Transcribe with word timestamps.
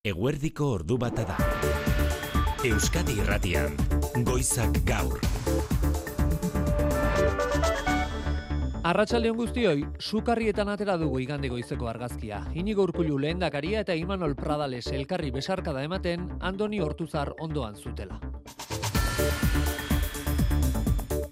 Eguerdiko 0.00 0.66
ordu 0.78 0.96
bata 0.96 1.26
da. 1.28 1.34
Euskadi 2.64 3.18
Irratian, 3.20 3.74
Goizak 4.24 4.78
Gaur. 4.88 5.18
Arratsaldeon 8.80 9.36
guztioi, 9.36 9.84
sukarrietan 10.00 10.72
atera 10.72 10.96
dugu 10.96 11.20
igande 11.20 11.52
goizeko 11.52 11.92
argazkia. 11.92 12.40
Inigo 12.56 12.88
Urkullu 12.88 13.20
lehendakaria 13.20 13.84
eta 13.84 13.92
Imanol 13.92 14.38
Pradales 14.40 14.86
elkarri 14.88 15.36
besarkada 15.36 15.84
ematen 15.84 16.30
Andoni 16.40 16.80
Hortuzar 16.80 17.34
ondoan 17.38 17.76
zutela. 17.76 18.16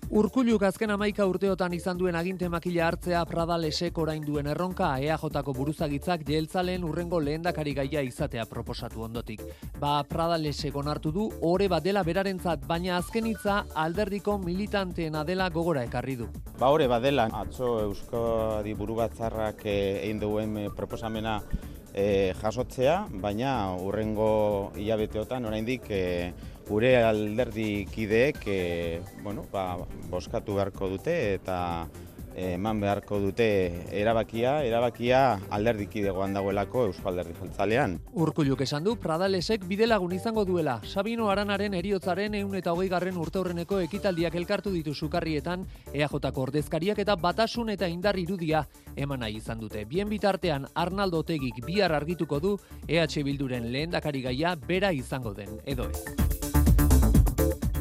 Urkulluk 0.08 0.62
azken 0.64 0.88
amaika 0.88 1.26
urteotan 1.28 1.74
izan 1.76 1.98
duen 2.00 2.16
aginte 2.16 2.48
makila 2.48 2.86
hartzea 2.86 3.26
Pradalesek 3.28 3.98
orain 4.00 4.22
duen 4.24 4.46
erronka 4.48 4.94
EAJ-ko 5.04 5.52
buruzagitzak 5.52 6.24
jeltzalen 6.24 6.86
urrengo 6.88 7.20
lehendakari 7.20 7.74
gaia 7.76 8.00
izatea 8.00 8.46
proposatu 8.48 9.04
ondotik. 9.04 9.42
Ba 9.76 10.00
Pradalesek 10.08 10.80
onartu 10.80 11.12
du 11.12 11.28
ore 11.44 11.68
bat 11.68 11.84
dela 11.84 12.02
berarentzat, 12.08 12.64
baina 12.64 12.96
azken 12.96 13.28
hitza 13.28 13.66
alderdiko 13.74 14.38
militanteena 14.38 15.26
dela 15.28 15.50
gogora 15.50 15.84
ekarri 15.84 16.16
du. 16.16 16.32
Ba 16.58 16.72
ore 16.72 16.88
badela, 16.88 17.28
atzo 17.42 17.74
Euskadi 17.84 18.72
buru 18.74 18.96
batzarrak 19.02 19.66
eh, 19.66 20.06
egin 20.06 20.24
duen 20.24 20.56
eh, 20.56 20.68
proposamena 20.74 21.42
eh, 21.92 22.32
jasotzea, 22.40 23.02
baina 23.10 23.74
urrengo 23.76 24.72
hilabeteotan 24.76 25.44
oraindik 25.44 25.90
eh, 25.90 26.32
gure 26.68 26.92
alderdi 27.02 27.86
kideek 27.88 28.44
e, 28.46 29.00
bueno, 29.22 29.46
ba, 29.52 29.78
boskatu 30.12 30.58
beharko 30.58 30.90
dute 30.92 31.16
eta 31.38 31.58
eman 32.38 32.80
beharko 32.80 33.18
dute 33.18 33.46
erabakia, 33.98 34.62
erabakia 34.62 35.40
alderdikidegoan 35.50 36.36
dagoelako 36.36 36.84
Euskal 36.88 37.12
Alderdi 37.12 37.34
Jeltzalean. 37.40 37.96
Urkulluk 38.14 38.62
esan 38.62 38.84
du 38.84 38.94
Pradalesek 39.00 39.64
bidelagun 39.66 40.12
izango 40.14 40.44
duela. 40.46 40.78
Sabino 40.84 41.30
Aranaren 41.32 41.74
eriotzaren 41.74 42.36
ehun 42.38 42.54
eta 42.58 42.72
hogei 42.72 42.88
garren 42.92 43.18
urteurreneko 43.18 43.80
ekitaldiak 43.88 44.38
elkartu 44.38 44.70
ditu 44.74 44.94
sukarrietan, 44.94 45.66
EAJ-ko 45.92 46.44
ordezkariak 46.44 47.02
eta 47.02 47.16
batasun 47.16 47.74
eta 47.74 47.88
indar 47.88 48.18
irudia 48.18 48.64
eman 48.96 49.24
nahi 49.24 49.40
izan 49.42 49.58
dute. 49.58 49.84
Bien 49.84 50.08
bitartean 50.08 50.68
Arnaldo 50.74 51.24
Tegik 51.24 51.64
bihar 51.66 51.92
argituko 51.92 52.40
du 52.40 52.56
EH 52.86 53.24
Bilduren 53.24 53.72
lehendakari 53.72 54.22
gaia 54.22 54.54
bera 54.54 54.92
izango 54.92 55.34
den, 55.34 55.58
edo 55.66 55.90
ez. 55.90 56.37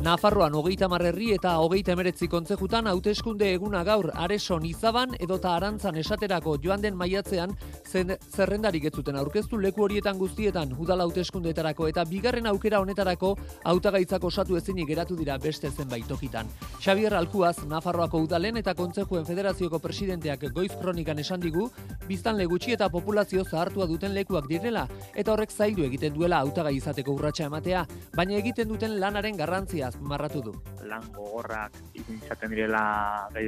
Nafarroan 0.08 0.54
hogeita 0.56 0.88
marrerri 0.88 1.34
eta 1.36 1.50
hogeita 1.60 1.92
emeretzi 1.92 2.30
kontzejutan 2.32 2.88
hauteskunde 2.88 3.48
eguna 3.52 3.82
gaur 3.84 4.08
areson 4.26 4.64
izaban 4.64 5.18
edota 5.20 5.50
arantzan 5.58 5.98
esaterako 6.00 6.54
joan 6.64 6.80
den 6.86 6.96
maiatzean 6.96 7.52
zen 7.84 8.14
zerrendarik 8.16 8.86
etzuten 8.88 9.18
aurkeztu 9.20 9.60
leku 9.60 9.84
horietan 9.84 10.16
guztietan 10.22 10.72
udala 10.80 11.04
hauteskundeetarako 11.04 11.90
eta 11.92 12.06
bigarren 12.08 12.48
aukera 12.54 12.80
honetarako 12.80 13.34
hautagaitzak 13.74 14.24
osatu 14.30 14.56
ezinik 14.62 14.88
geratu 14.88 15.18
dira 15.20 15.36
beste 15.38 15.72
zenbait 15.72 16.08
tokitan. 16.08 16.48
Xavier 16.80 17.18
Alkuaz, 17.20 17.58
Nafarroako 17.68 18.24
udalen 18.30 18.62
eta 18.64 18.76
kontzejuen 18.80 19.28
federazioko 19.28 19.82
presidenteak 19.84 20.48
goiz 20.56 20.72
kronikan 20.80 21.20
esan 21.20 21.44
digu, 21.44 21.68
biztan 22.08 22.40
legutxi 22.40 22.78
eta 22.78 22.88
populazio 22.88 23.44
zahartua 23.44 23.90
duten 23.92 24.16
lekuak 24.16 24.48
direla, 24.48 24.88
eta 25.16 25.36
horrek 25.36 25.52
zaidu 25.52 25.84
egiten 25.84 26.16
duela 26.16 26.40
hautagai 26.46 26.78
izateko 26.80 27.20
urratsa 27.20 27.52
ematea, 27.52 27.84
baina 28.16 28.40
egiten 28.40 28.72
duten 28.72 29.00
lanaren 29.04 29.36
garrantzia 29.36 29.92
azpimarratu 29.98 30.42
du. 30.42 30.54
Lan 30.88 31.04
gogorrak 31.14 31.74
izaten 31.98 32.54
direla 32.54 33.28
gai 33.34 33.48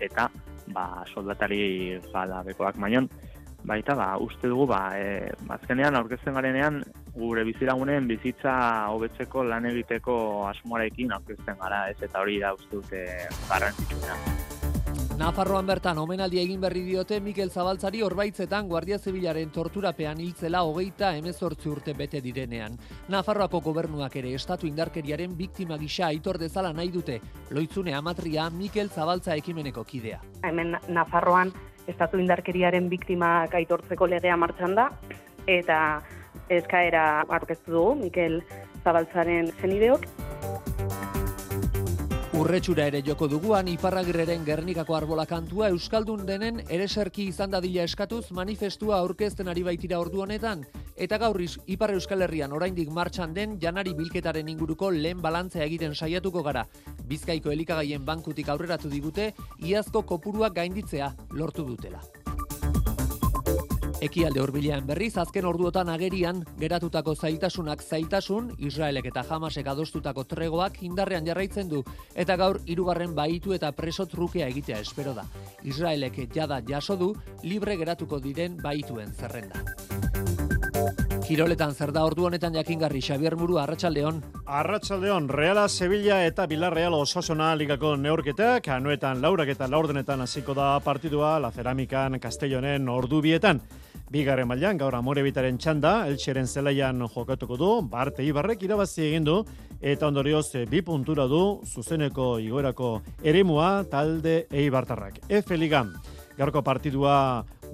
eta 0.00 0.28
ba, 0.74 1.04
soldatari 1.14 2.00
bala 2.12 2.42
bekoak 2.42 2.76
maion. 2.76 3.08
Baita, 3.64 3.94
ba, 3.94 4.18
uste 4.20 4.46
dugu, 4.46 4.66
ba, 4.66 4.92
e, 4.92 5.30
azkenean 5.48 5.96
aurkezten 5.96 6.34
garenean, 6.34 6.82
gure 7.14 7.44
bizilagunen 7.44 8.06
bizitza 8.06 8.88
hobetzeko 8.92 9.42
lan 9.42 9.64
egiteko 9.64 10.46
asmoarekin 10.50 11.12
aurkezten 11.16 11.56
gara, 11.62 11.88
ez 11.88 11.96
eta 12.02 12.20
hori 12.20 12.40
da 12.40 12.52
uste 12.52 12.76
dute 12.76 13.06
garrantzitsuena. 13.48 14.53
Nafarroan 15.14 15.62
bertan 15.62 15.98
omenaldi 16.02 16.40
egin 16.42 16.58
berri 16.58 16.80
diote 16.82 17.20
Mikel 17.22 17.50
Zabaltzari 17.50 18.00
orbaitzetan 18.02 18.66
Guardia 18.66 18.96
Zibilaren 18.98 19.52
torturapean 19.54 20.18
hiltzela 20.18 20.64
hogeita 20.66 21.12
emezortzi 21.14 21.70
urte 21.70 21.94
bete 21.94 22.18
direnean. 22.20 22.74
Nafarroako 23.14 23.60
gobernuak 23.62 24.16
ere 24.18 24.32
estatu 24.34 24.66
indarkeriaren 24.66 25.36
biktima 25.38 25.78
gisa 25.78 26.08
aitor 26.08 26.40
dezala 26.42 26.72
nahi 26.74 26.90
dute. 26.90 27.20
Loitzune 27.54 27.94
amatria 27.94 28.48
Mikel 28.50 28.90
Zabaltza 28.90 29.36
ekimeneko 29.38 29.84
kidea. 29.84 30.18
Hemen 30.42 30.74
Nafarroan 30.88 31.54
estatu 31.86 32.18
indarkeriaren 32.18 32.90
biktima 32.90 33.46
aitortzeko 33.54 34.10
legea 34.10 34.36
martxan 34.36 34.74
da 34.74 34.90
eta 35.46 35.78
eskaera 36.50 37.22
aurkeztu 37.28 37.70
dugu 37.70 37.94
Mikel 38.02 38.40
Zabaltzaren 38.82 39.52
zenideok. 39.60 40.10
Urretxura 42.34 42.88
ere 42.90 42.98
joko 43.06 43.28
duguan 43.30 43.68
Iparragirreren 43.70 44.42
Gernikako 44.42 44.96
arbola 44.96 45.22
kantua 45.30 45.68
Euskaldun 45.70 46.24
denen 46.26 46.58
ereserki 46.66 47.28
izan 47.30 47.52
dadila 47.52 47.84
eskatuz 47.86 48.32
manifestua 48.34 48.98
aurkezten 48.98 49.52
ari 49.52 49.62
baitira 49.62 50.00
ordu 50.02 50.24
honetan 50.24 50.64
eta 51.06 51.20
gaur 51.22 51.38
Ipar 51.44 51.94
Euskal 51.94 52.26
Herrian 52.26 52.52
oraindik 52.58 52.90
martxan 52.90 53.38
den 53.38 53.54
janari 53.62 53.94
bilketaren 53.94 54.50
inguruko 54.50 54.90
lehen 54.90 55.22
balantzea 55.22 55.62
egiten 55.62 55.94
saiatuko 55.94 56.42
gara. 56.42 56.66
Bizkaiko 57.06 57.54
elikagaien 57.54 58.04
bankutik 58.04 58.48
aurreratu 58.48 58.90
digute 58.90 59.32
iazko 59.62 60.02
kopuruak 60.02 60.58
gainditzea 60.58 61.14
lortu 61.30 61.62
dutela. 61.70 62.02
Ekialde 64.04 64.42
hurbilean 64.42 64.84
berriz 64.84 65.14
azken 65.22 65.46
orduotan 65.48 65.88
agerian 65.88 66.42
geratutako 66.60 67.14
zailtasunak 67.16 67.80
zailtasun 67.82 68.50
Israelek 68.68 69.08
eta 69.08 69.22
Hamasek 69.24 69.70
adostutako 69.72 70.26
tregoak 70.28 70.82
indarrean 70.84 71.24
jarraitzen 71.24 71.70
du 71.72 71.80
eta 72.12 72.36
gaur 72.36 72.60
hirugarren 72.66 73.16
baitu 73.16 73.56
eta 73.56 73.72
preso 73.72 74.04
trukea 74.04 74.50
egitea 74.52 74.82
espero 74.84 75.16
da. 75.16 75.24
Israelek 75.62 76.20
jada 76.36 76.60
jaso 76.68 76.98
du 77.00 77.14
libre 77.48 77.78
geratuko 77.80 78.20
diren 78.20 78.60
baituen 78.60 79.16
zerrenda. 79.16 79.64
Kiroletan 81.24 81.72
zer 81.72 81.88
da 81.88 82.02
ordu 82.04 82.26
honetan 82.28 82.52
jakingarri 82.52 83.00
Xavier 83.00 83.32
Muru 83.40 83.56
Arratsaldeon. 83.56 84.18
Arratsaldeon 84.44 85.30
Reala 85.32 85.62
Sevilla 85.72 86.18
eta 86.26 86.44
Villarreal 86.46 86.92
Osasuna 86.98 87.54
ligako 87.56 87.94
neurketak 87.96 88.68
anuetan 88.68 89.22
laurak 89.22 89.48
eta 89.54 89.64
laurdenetan 89.72 90.20
hasiko 90.20 90.52
da 90.52 90.74
partidua 90.84 91.38
La 91.40 91.50
Ceramican 91.50 92.18
Castellonen 92.20 92.90
ordu 92.92 93.22
bietan. 93.24 93.62
Bigarren 94.12 94.50
mailan 94.50 94.76
gaur 94.76 94.94
amore 94.98 95.22
bitaren 95.24 95.56
txanda, 95.56 95.94
eltseren 96.10 96.46
zelaian 96.46 97.00
jokatuko 97.08 97.56
du, 97.56 97.70
barte 97.88 98.22
ibarrek 98.22 98.62
irabazi 98.62 99.06
egin 99.08 99.24
du, 99.24 99.38
eta 99.80 100.10
ondorioz 100.12 100.50
eh, 100.60 100.66
bi 100.68 100.82
puntura 100.84 101.24
du, 101.26 101.62
zuzeneko 101.64 102.34
igoerako 102.38 102.98
eremua 103.24 103.86
talde 103.90 104.42
eibartarrak. 104.52 105.22
F 105.40 105.56
Ligan, 105.56 105.94
gaurko 106.36 106.60
partidua 106.62 107.16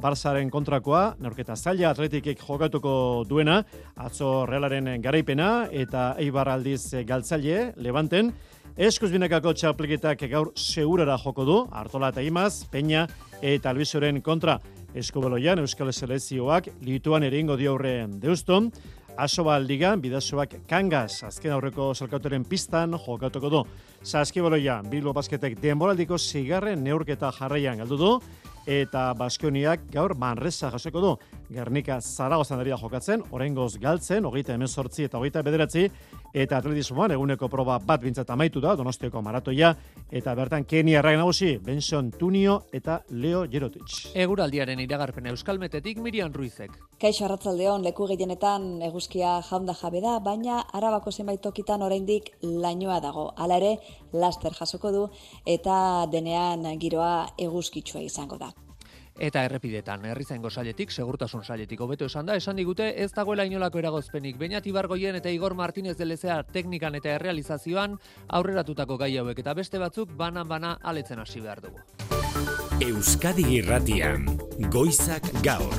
Barzaren 0.00 0.50
kontrakoa, 0.50 1.16
norketa 1.20 1.56
zaila 1.56 1.90
atletikek 1.90 2.40
jokatuko 2.40 3.24
duena, 3.28 3.60
atzo 3.96 4.46
realaren 4.48 4.96
garaipena, 5.02 5.68
eta 5.70 6.14
eibar 6.18 6.48
aldiz 6.48 7.04
galtzaile, 7.06 7.74
levanten, 7.76 8.32
Eskuz 8.80 9.10
binakako 9.12 9.50
txapliketak 9.52 10.22
gaur 10.30 10.52
segurara 10.56 11.18
joko 11.18 11.44
du, 11.44 11.56
Artola 11.74 12.08
eta 12.14 12.22
Imaz, 12.22 12.64
Peña 12.70 13.02
eta 13.42 13.68
Albizoren 13.74 14.22
kontra. 14.22 14.60
Eskobeloian 14.94 15.60
Euskal 15.60 15.92
Selezioak 15.92 16.70
lituan 16.86 17.26
eringo 17.26 17.58
diaurren 17.60 18.16
deuston, 18.22 18.70
Asoba 19.20 19.56
aldigan, 19.58 20.00
bidazoak 20.00 20.54
kangas, 20.70 21.24
azken 21.26 21.52
aurreko 21.52 21.90
salkautoren 21.92 22.44
pistan 22.48 22.94
jokatuko 22.96 23.50
du. 23.52 23.62
Zaskibaloia, 24.06 24.78
Bilbo 24.88 25.12
Basketek 25.12 25.58
denboraldiko 25.60 26.16
zigarren 26.16 26.80
neurketa 26.84 27.32
jarraian 27.36 27.82
galdu 27.82 27.98
du, 28.00 28.12
eta 28.66 29.12
Baskoniak 29.18 29.86
gaur 29.92 30.16
Manresa 30.18 30.70
jasoko 30.70 31.00
du. 31.00 31.12
Gernika 31.50 31.98
Zaragozan 32.00 32.60
daria 32.60 32.76
jokatzen, 32.78 33.24
orengoz 33.34 33.74
galtzen, 33.82 34.26
hogeita 34.28 34.54
hemen 34.54 34.68
sortzi 34.68 35.08
eta 35.08 35.18
hogeita 35.18 35.42
bederatzi, 35.42 35.88
eta 36.32 36.60
atletismoan 36.60 37.10
eguneko 37.16 37.48
proba 37.50 37.78
bat 37.82 38.02
bintzat 38.04 38.30
amaitu 38.30 38.62
da, 38.62 38.76
donostioko 38.78 39.22
maratoia, 39.22 39.72
eta 40.10 40.34
bertan 40.38 40.64
Kenia 40.64 41.00
erragen 41.00 41.18
nagusi, 41.18 41.56
Benson 41.58 42.12
Tunio 42.14 42.60
eta 42.72 43.00
Leo 43.10 43.42
Jerotic. 43.50 43.96
Eguraldiaren 44.14 44.78
iragarpen 44.86 45.26
euskalmetetik 45.32 45.98
Mirian 45.98 46.34
Ruizek. 46.34 46.78
Kaixo 47.02 47.26
arratzaldeon, 47.26 47.82
leku 47.82 48.06
gehienetan 48.12 48.70
eguzkia 48.86 49.40
jaunda 49.50 49.74
jabe 49.74 50.04
da, 50.06 50.18
baina 50.22 50.62
arabako 50.72 51.10
zenbait 51.10 51.42
tokitan 51.42 51.82
oraindik 51.82 52.30
lainoa 52.42 53.00
dago. 53.02 53.30
Hala 53.36 53.58
ere, 53.58 53.76
laster 54.12 54.54
jasoko 54.54 54.94
du, 54.94 55.06
eta 55.46 56.06
denean 56.12 56.66
giroa 56.78 57.14
eguzkitsua 57.50 58.06
izango 58.06 58.38
da 58.38 58.54
eta 59.18 59.44
errepidetan 59.44 60.04
herrizaingo 60.04 60.50
sailetik 60.50 60.90
segurtasun 60.90 61.44
sailetik 61.44 61.80
hobeto 61.80 62.06
esan 62.06 62.26
da 62.26 62.36
esan 62.36 62.56
digute 62.56 62.92
ez 63.02 63.12
dagoela 63.12 63.44
inolako 63.44 63.78
eragozpenik. 63.78 64.38
Beñat 64.38 64.66
Ibargoien 64.66 65.16
eta 65.16 65.30
Igor 65.30 65.54
Martinez 65.54 65.96
de 65.96 66.06
Lezea 66.06 66.42
teknikan 66.42 66.94
eta 66.94 67.14
errealizazioan 67.16 67.98
aurreratutako 68.28 68.98
gai 68.98 69.16
hauek 69.18 69.38
eta 69.38 69.54
beste 69.54 69.78
batzuk 69.78 70.16
banan 70.16 70.48
bana 70.48 70.76
aletzen 70.82 71.18
hasi 71.18 71.40
behar 71.40 71.60
dugu. 71.60 71.80
Euskadi 72.80 73.44
Irratian 73.58 74.26
Goizak 74.70 75.26
Gaur 75.42 75.74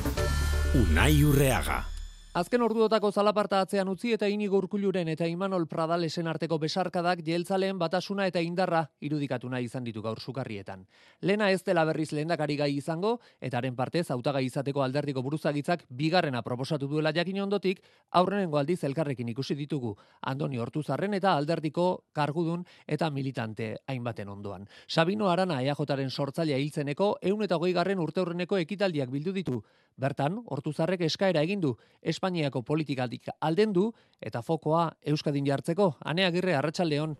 Unai 0.78 1.24
Urreaga 1.24 1.91
Azken 2.32 2.62
orduotako 2.64 3.10
zalaparta 3.12 3.58
atzean 3.60 3.90
utzi 3.92 4.14
eta 4.16 4.24
inigo 4.32 4.56
urkuluren 4.56 5.10
eta 5.12 5.26
Imanol 5.28 5.66
Pradalesen 5.68 6.30
arteko 6.30 6.56
besarkadak 6.62 7.20
jeltzaleen 7.26 7.76
batasuna 7.76 8.24
eta 8.30 8.40
indarra 8.40 8.80
irudikatu 9.04 9.50
nahi 9.52 9.66
izan 9.68 9.84
ditu 9.84 10.00
gaur 10.00 10.16
sukarrietan. 10.16 10.86
Lena 11.20 11.50
ez 11.52 11.60
dela 11.66 11.84
berriz 11.84 12.08
lehendakari 12.16 12.56
gai 12.56 12.70
izango, 12.72 13.18
eta 13.38 13.58
haren 13.60 13.76
partez 13.76 14.06
hautagai 14.16 14.46
izateko 14.46 14.80
alderdiko 14.80 15.20
buruzagitzak 15.20 15.84
bigarrena 15.90 16.40
proposatu 16.40 16.88
duela 16.88 17.12
jakin 17.12 17.42
ondotik, 17.42 17.84
aurrenengo 18.12 18.56
aldiz 18.56 18.80
elkarrekin 18.82 19.28
ikusi 19.28 19.54
ditugu, 19.54 19.92
Andoni 20.22 20.56
Hortuzarren 20.56 21.12
eta 21.12 21.36
alderdiko 21.36 22.06
kargudun 22.14 22.64
eta 22.86 23.10
militante 23.10 23.74
hainbaten 23.86 24.32
ondoan. 24.32 24.66
Sabino 24.88 25.28
Arana 25.28 25.60
EAJaren 25.60 26.08
sortzailea 26.08 26.56
hiltzeneko, 26.56 27.18
eun 27.20 27.42
eta 27.42 27.60
garren 27.74 27.98
urte 27.98 28.24
ekitaldiak 28.62 29.10
bildu 29.10 29.32
ditu, 29.32 29.62
Bertan, 29.96 30.38
Hortuzarrek 30.46 31.02
eskaera 31.06 31.42
egin 31.42 31.60
du 31.60 31.74
Espainiako 32.02 32.62
politikatik 32.62 33.28
alden 33.40 33.72
du 33.72 33.90
eta 34.20 34.42
fokoa 34.42 34.90
Euskadin 35.02 35.46
jartzeko. 35.46 35.94
Ane 36.00 36.24
Agirre 36.26 36.56
Arratsaldeon. 36.56 37.16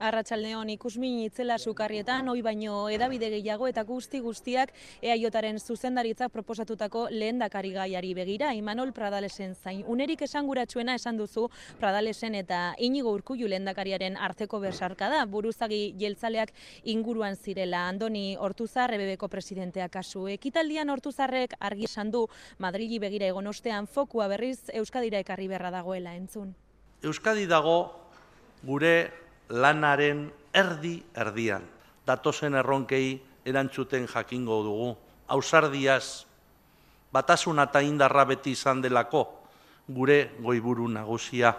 Arratsaldeon 0.00 0.70
ikusmin 0.72 1.18
itzela 1.26 1.58
sukarrietan, 1.60 2.28
oi 2.32 2.40
baino 2.40 2.86
edabide 2.88 3.28
gehiago 3.34 3.66
eta 3.68 3.82
guzti 3.84 4.22
guztiak 4.24 4.72
eaiotaren 5.04 5.58
zuzendaritzak 5.60 6.32
proposatutako 6.32 7.02
lehendakari 7.12 7.74
gaiari 7.74 8.14
begira, 8.16 8.54
Imanol 8.56 8.94
Pradalesen 8.96 9.52
zain. 9.54 9.84
Unerik 9.86 10.24
esanguratsuena 10.24 10.96
esan 10.96 11.20
duzu 11.20 11.50
Pradalesen 11.82 12.38
eta 12.40 12.62
inigo 12.78 13.12
urkullu 13.12 13.52
lehendakariaren 13.52 14.16
arteko 14.16 14.62
bersarka 14.64 15.12
da, 15.12 15.26
buruzagi 15.26 15.82
jeltzaleak 16.00 16.56
inguruan 16.96 17.36
zirela. 17.36 17.86
Andoni 17.92 18.36
Hortuzar, 18.40 18.94
ebebeko 18.96 19.28
presidentea 19.28 19.92
kasu. 19.92 20.26
Ekitaldian 20.32 20.88
Hortuzarrek 20.88 21.58
argi 21.60 21.84
esan 21.92 22.10
du 22.10 22.24
Madrili 22.58 22.98
begira 22.98 23.28
egon 23.28 23.52
ostean 23.52 23.86
fokua 23.86 24.32
berriz 24.32 24.70
Euskadira 24.72 25.20
ekarri 25.20 25.48
berra 25.48 25.70
dagoela 25.70 26.16
entzun. 26.16 26.54
Euskadi 27.04 27.44
dago 27.46 27.82
gure 28.64 29.10
lanaren 29.50 30.30
erdi 30.54 31.02
erdian. 31.14 31.66
Datozen 32.06 32.54
erronkei 32.54 33.20
erantzuten 33.44 34.06
jakingo 34.08 34.62
dugu. 34.64 34.90
Ausardiaz, 35.30 36.26
batasuna 37.12 37.68
eta 37.70 37.82
indarra 37.86 38.24
beti 38.26 38.54
izan 38.56 38.80
delako, 38.82 39.26
gure 39.88 40.32
goiburu 40.42 40.88
nagusia. 40.88 41.54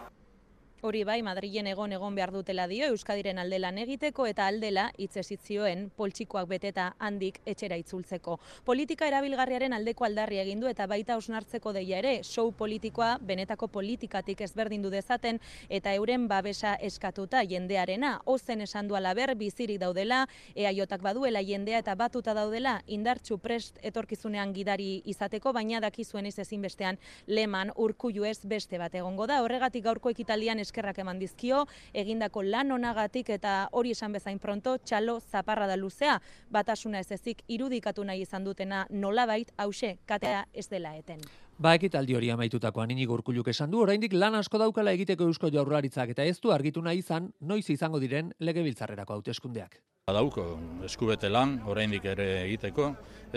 Hori 0.82 1.04
bai, 1.06 1.20
Madrilen 1.22 1.68
egon 1.70 1.92
egon 1.94 2.16
behar 2.18 2.32
dutela 2.34 2.64
dio, 2.66 2.88
Euskadiren 2.90 3.38
aldelan 3.38 3.76
egiteko 3.78 4.26
eta 4.26 4.48
aldela 4.50 4.88
itzezitzioen 4.98 5.84
poltsikoak 5.94 6.48
beteta 6.50 6.88
handik 6.98 7.36
etxera 7.46 7.78
itzultzeko. 7.78 8.40
Politika 8.66 9.06
erabilgarriaren 9.06 9.76
aldeko 9.78 10.08
aldarri 10.08 10.40
egindu 10.42 10.66
eta 10.66 10.88
baita 10.90 11.20
osnartzeko 11.22 11.74
deia 11.76 12.00
ere, 12.02 12.14
show 12.26 12.48
politikoa 12.58 13.12
benetako 13.22 13.68
politikatik 13.76 14.42
ezberdindu 14.42 14.90
dezaten 14.90 15.38
eta 15.70 15.94
euren 16.00 16.26
babesa 16.32 16.74
eskatuta 16.82 17.44
jendearena. 17.46 18.16
Ozen 18.26 18.66
esan 18.66 18.90
du 18.90 18.98
alaber, 18.98 19.36
bizirik 19.38 19.78
daudela, 19.86 20.24
eaiotak 20.56 21.06
baduela 21.06 21.46
jendea 21.46 21.84
eta 21.86 21.94
batuta 21.94 22.34
daudela, 22.34 22.80
indartxu 22.88 23.38
prest 23.38 23.78
etorkizunean 23.84 24.58
gidari 24.58 24.90
izateko, 25.06 25.54
baina 25.54 25.80
dakizuen 25.86 26.26
ez 26.26 26.40
ezinbestean 26.42 26.98
leman 27.28 27.70
urkullu 27.78 28.26
ez 28.26 28.40
beste 28.42 28.82
bat 28.82 28.98
egongo 28.98 29.30
da. 29.30 29.44
Horregatik 29.46 29.86
gaurko 29.86 30.10
ekitaldian 30.10 30.58
eskerrak 30.72 31.04
eman 31.04 31.20
dizkio, 31.20 31.66
egindako 31.94 32.44
lan 32.48 32.72
onagatik 32.72 33.30
eta 33.36 33.68
hori 33.72 33.92
esan 33.92 34.16
bezain 34.16 34.40
pronto, 34.40 34.78
txalo 34.80 35.20
zaparra 35.20 35.68
da 35.68 35.76
luzea, 35.76 36.20
batasuna 36.50 37.04
ez 37.04 37.12
ezik 37.12 37.44
irudikatu 37.48 38.04
nahi 38.08 38.24
izan 38.24 38.48
dutena 38.48 38.86
nolabait 38.90 39.52
hause 39.58 39.98
katea 40.08 40.46
ez 40.54 40.68
dela 40.70 40.96
eten. 40.96 41.22
Ba, 41.62 41.76
ekitaldi 41.78 42.16
hori 42.18 42.32
amaitutakoan 42.34 42.90
inigo 42.90 43.14
urkuluk 43.14 43.52
esan 43.52 43.70
du, 43.70 43.84
oraindik 43.84 44.16
lan 44.18 44.34
asko 44.34 44.58
daukala 44.58 44.96
egiteko 44.98 45.28
eusko 45.30 45.52
jaurlaritzak 45.54 46.10
eta 46.10 46.26
ez 46.26 46.40
du 46.42 46.50
argitu 46.50 46.82
nahi 46.82 47.04
izan, 47.04 47.28
noiz 47.52 47.68
izango 47.70 48.00
diren 48.02 48.32
legebiltzarrerako 48.42 49.20
hauteskundeak. 49.20 49.78
Badauko 50.10 50.46
eskubete 50.88 51.30
lan, 51.30 51.60
oraindik 51.70 52.08
ere 52.10 52.26
egiteko, 52.48 52.88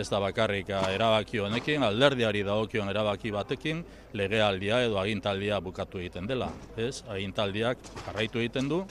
ez 0.00 0.06
da 0.08 0.22
bakarrik 0.24 0.72
erabaki 0.72 1.42
honekin, 1.44 1.84
alderdiari 1.84 2.40
dagokion 2.48 2.88
erabaki 2.88 3.34
batekin, 3.34 3.84
legealdia 4.16 4.80
edo 4.86 4.96
agintaldia 5.02 5.60
bukatu 5.60 6.00
egiten 6.00 6.24
dela. 6.30 6.48
Ez, 6.80 7.02
agintaldiak 7.04 7.84
jarraitu 8.06 8.40
egiten 8.40 8.72
du, 8.72 8.86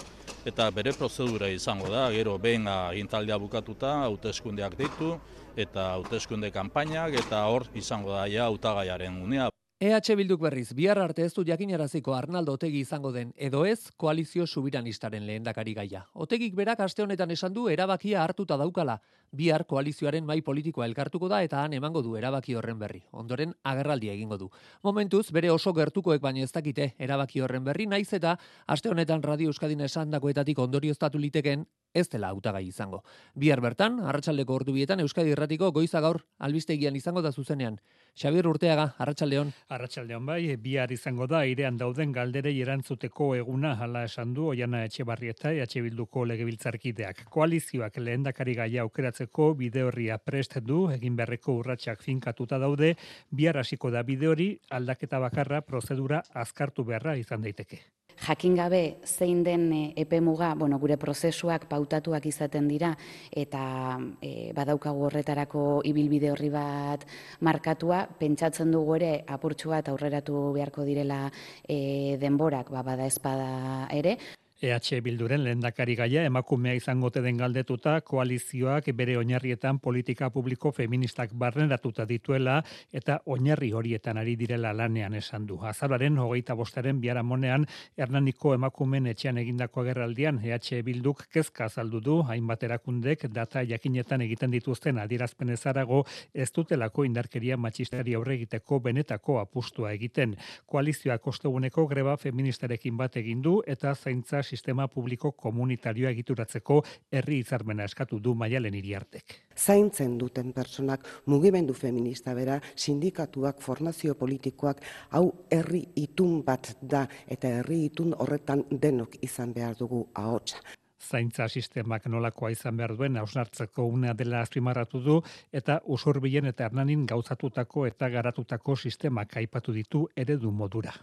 eta 0.45 0.69
bere 0.77 0.93
prozedura 0.93 1.49
izango 1.49 1.89
da, 1.89 2.05
gero 2.13 2.37
behin 2.37 2.69
agintaldia 2.69 3.41
bukatuta, 3.41 4.03
hauteskundeak 4.11 4.77
ditu, 4.77 5.15
eta 5.55 5.91
hauteskunde 5.93 6.51
kanpainak 6.51 7.13
eta 7.25 7.45
hor 7.47 7.67
izango 7.75 8.13
da 8.13 8.27
ja 8.27 8.45
hautagaiaren 8.45 9.21
unea. 9.21 9.49
EH 9.83 10.15
Bilduk 10.15 10.39
berriz, 10.39 10.69
bihar 10.71 10.95
arte 10.97 11.25
ez 11.25 11.33
du 11.35 11.43
jakinaraziko 11.43 12.13
Arnaldo 12.15 12.53
Otegi 12.53 12.79
izango 12.79 13.11
den, 13.11 13.33
edo 13.35 13.65
ez 13.65 13.91
koalizio 13.97 14.45
subiranistaren 14.47 15.25
lehendakari 15.27 15.73
gaia. 15.73 16.05
Otegik 16.13 16.55
berak 16.55 16.79
aste 16.79 17.03
honetan 17.03 17.31
esan 17.35 17.51
du 17.53 17.67
erabakia 17.67 18.23
hartuta 18.23 18.55
daukala, 18.55 19.01
bihar 19.31 19.65
koalizioaren 19.65 20.23
mai 20.25 20.39
politikoa 20.41 20.85
elkartuko 20.85 21.27
da 21.27 21.41
eta 21.43 21.65
han 21.65 21.73
emango 21.73 22.01
du 22.01 22.15
erabaki 22.15 22.55
horren 22.55 22.79
berri. 22.79 23.03
Ondoren 23.11 23.53
agerraldia 23.61 24.13
egingo 24.13 24.37
du. 24.37 24.49
Momentuz, 24.83 25.31
bere 25.33 25.51
oso 25.51 25.73
gertukoek 25.73 26.21
baina 26.21 26.47
ez 26.47 26.51
dakite 26.53 26.93
erabaki 26.97 27.41
horren 27.41 27.67
berri, 27.67 27.85
naiz 27.85 28.13
eta 28.13 28.37
aste 28.67 28.89
honetan 28.89 29.23
Radio 29.23 29.51
Euskadin 29.51 29.81
esan 29.81 30.15
dakoetatik 30.15 30.59
ondorioztatu 30.59 31.19
liteken 31.19 31.67
ez 31.93 32.09
dela 32.09 32.29
hautagai 32.33 32.65
izango. 32.67 33.03
Bihar 33.35 33.61
bertan, 33.61 33.99
arratsaldeko 33.99 34.55
ordubietan 34.61 34.99
Euskadi 34.99 35.33
Irratiko 35.33 35.71
goiza 35.71 36.01
gaur 36.01 36.23
albistegian 36.39 36.95
izango 36.95 37.21
da 37.21 37.31
zuzenean. 37.31 37.79
Xabier 38.13 38.45
Urteaga, 38.45 38.83
Arratsaldeon. 39.01 39.49
Arratsaldeon 39.73 40.25
bai, 40.25 40.55
bihar 40.61 40.91
izango 40.93 41.25
da 41.25 41.39
airean 41.47 41.79
dauden 41.79 42.11
galderei 42.13 42.53
erantzuteko 42.61 43.31
eguna 43.39 43.71
hala 43.81 44.03
esan 44.05 44.35
du 44.37 44.45
Oiana 44.51 44.83
Etxebarrieta 44.85 45.53
EH 45.53 45.81
Bilduko 45.87 46.25
legebiltzarkideak. 46.29 47.23
Koalizioak 47.33 47.97
lehendakari 47.97 48.53
gaia 48.59 48.85
aukeratzeko 48.85 49.49
bide 49.57 49.87
horria 49.87 50.19
prest 50.19 50.59
du 50.61 50.83
egin 50.93 51.17
berreko 51.17 51.57
urratsak 51.63 52.05
finkatuta 52.05 52.61
daude, 52.61 52.93
bihar 53.31 53.57
hasiko 53.57 53.89
da 53.89 54.03
bide 54.03 54.29
hori 54.29 54.51
aldaketa 54.69 55.17
bakarra 55.19 55.61
prozedura 55.65 56.21
azkartu 56.45 56.85
beharra 56.85 57.17
izan 57.17 57.41
daiteke 57.41 57.81
jakin 58.21 58.55
gabe 58.55 58.97
zein 59.05 59.43
den 59.43 59.71
e, 59.73 59.93
epemuga, 59.95 60.53
bueno, 60.55 60.79
gure 60.79 60.97
prozesuak 60.97 61.67
pautatuak 61.69 62.25
izaten 62.25 62.67
dira 62.67 62.93
eta 63.31 63.97
e, 64.21 64.51
badaukagu 64.55 65.07
horretarako 65.07 65.81
ibilbide 65.85 66.31
horri 66.31 66.49
bat 66.53 67.05
markatua, 67.41 68.05
pentsatzen 68.19 68.71
dugu 68.71 68.95
ere 68.99 69.11
apurtxu 69.27 69.73
bat 69.73 69.89
aurreratu 69.89 70.51
beharko 70.53 70.85
direla 70.87 71.25
e, 71.67 72.17
denborak, 72.21 72.71
ba, 72.71 72.83
bada 72.83 73.07
espada 73.09 73.87
ere. 73.91 74.17
EH 74.63 75.01
Bilduren 75.03 75.41
lehendakari 75.43 75.97
gaia 75.99 76.21
emakumea 76.23 76.71
izango 76.77 77.09
den 77.09 77.35
galdetuta 77.35 77.97
koalizioak 77.99 78.85
bere 78.95 79.17
oinarrietan 79.17 79.79
politika 79.79 80.29
publiko 80.29 80.71
feministak 80.71 81.33
barneratuta 81.33 82.05
dituela 82.05 82.63
eta 82.93 83.17
oinarri 83.25 83.73
horietan 83.73 84.17
ari 84.17 84.37
direla 84.37 84.71
lanean 84.71 85.15
esan 85.15 85.45
du. 85.45 85.57
Azalaren 85.59 86.17
hogeita 86.17 86.55
bostaren 86.55 87.01
biaramonean 87.01 87.65
Hernaniko 87.97 88.53
emakumen 88.53 89.07
etxean 89.11 89.37
egindako 89.37 89.81
agerraldian 89.81 90.39
EH 90.39 90.79
Bilduk 90.81 91.25
kezka 91.27 91.65
azaldu 91.65 91.99
du 91.99 92.21
hainbat 92.21 92.63
erakundek 92.63 93.27
data 93.27 93.65
jakinetan 93.67 94.21
egiten 94.21 94.51
dituzten 94.51 94.97
adierazpen 94.97 95.49
ezarago 95.49 96.05
ez 96.33 96.49
dutelako 96.55 97.03
indarkeria 97.03 97.57
matxistari 97.57 98.15
aurre 98.15 98.35
egiteko 98.39 98.79
benetako 98.79 99.41
apustua 99.41 99.91
egiten. 99.91 100.37
Koalizioak 100.65 101.27
osteguneko 101.27 101.85
greba 101.87 102.15
feministarekin 102.15 102.95
bat 102.95 103.17
egin 103.17 103.41
du 103.41 103.59
eta 103.67 103.93
zaintza 103.93 104.39
sistema 104.53 104.87
publiko 104.87 105.31
komunitarioa 105.45 106.11
egituratzeko 106.13 106.79
herri 107.17 107.39
hitzarmena 107.41 107.87
eskatu 107.89 108.19
du 108.27 108.35
Maialen 108.35 108.77
Iriartek. 108.79 109.37
Zaintzen 109.57 110.17
duten 110.21 110.53
personak 110.53 111.07
mugimendu 111.33 111.73
feminista 111.73 112.35
bera, 112.37 112.59
sindikatuak, 112.75 113.61
formazio 113.61 114.15
politikoak, 114.19 114.85
hau 115.17 115.25
herri 115.57 115.83
itun 116.05 116.39
bat 116.45 116.75
da 116.81 117.07
eta 117.27 117.57
herri 117.59 117.83
itun 117.89 118.15
horretan 118.19 118.65
denok 118.85 119.19
izan 119.21 119.53
behar 119.57 119.77
dugu 119.79 120.05
ahotsa 120.13 120.63
zaintza 121.03 121.47
sistemak 121.49 122.05
nolakoa 122.07 122.51
izan 122.55 122.77
behar 122.79 122.95
duen 122.99 123.19
hausnartzeko 123.21 123.87
unea 123.95 124.13
dela 124.19 124.43
azpimarratu 124.45 125.01
du 125.07 125.17
eta 125.61 125.79
usurbilen 125.97 126.51
eta 126.51 126.69
hernanin 126.69 127.05
gauzatutako 127.13 127.87
eta 127.89 128.09
garatutako 128.17 128.77
sistemak 128.87 129.37
aipatu 129.43 129.75
ditu 129.79 130.07
eredu 130.25 130.51
modura. 130.63 130.93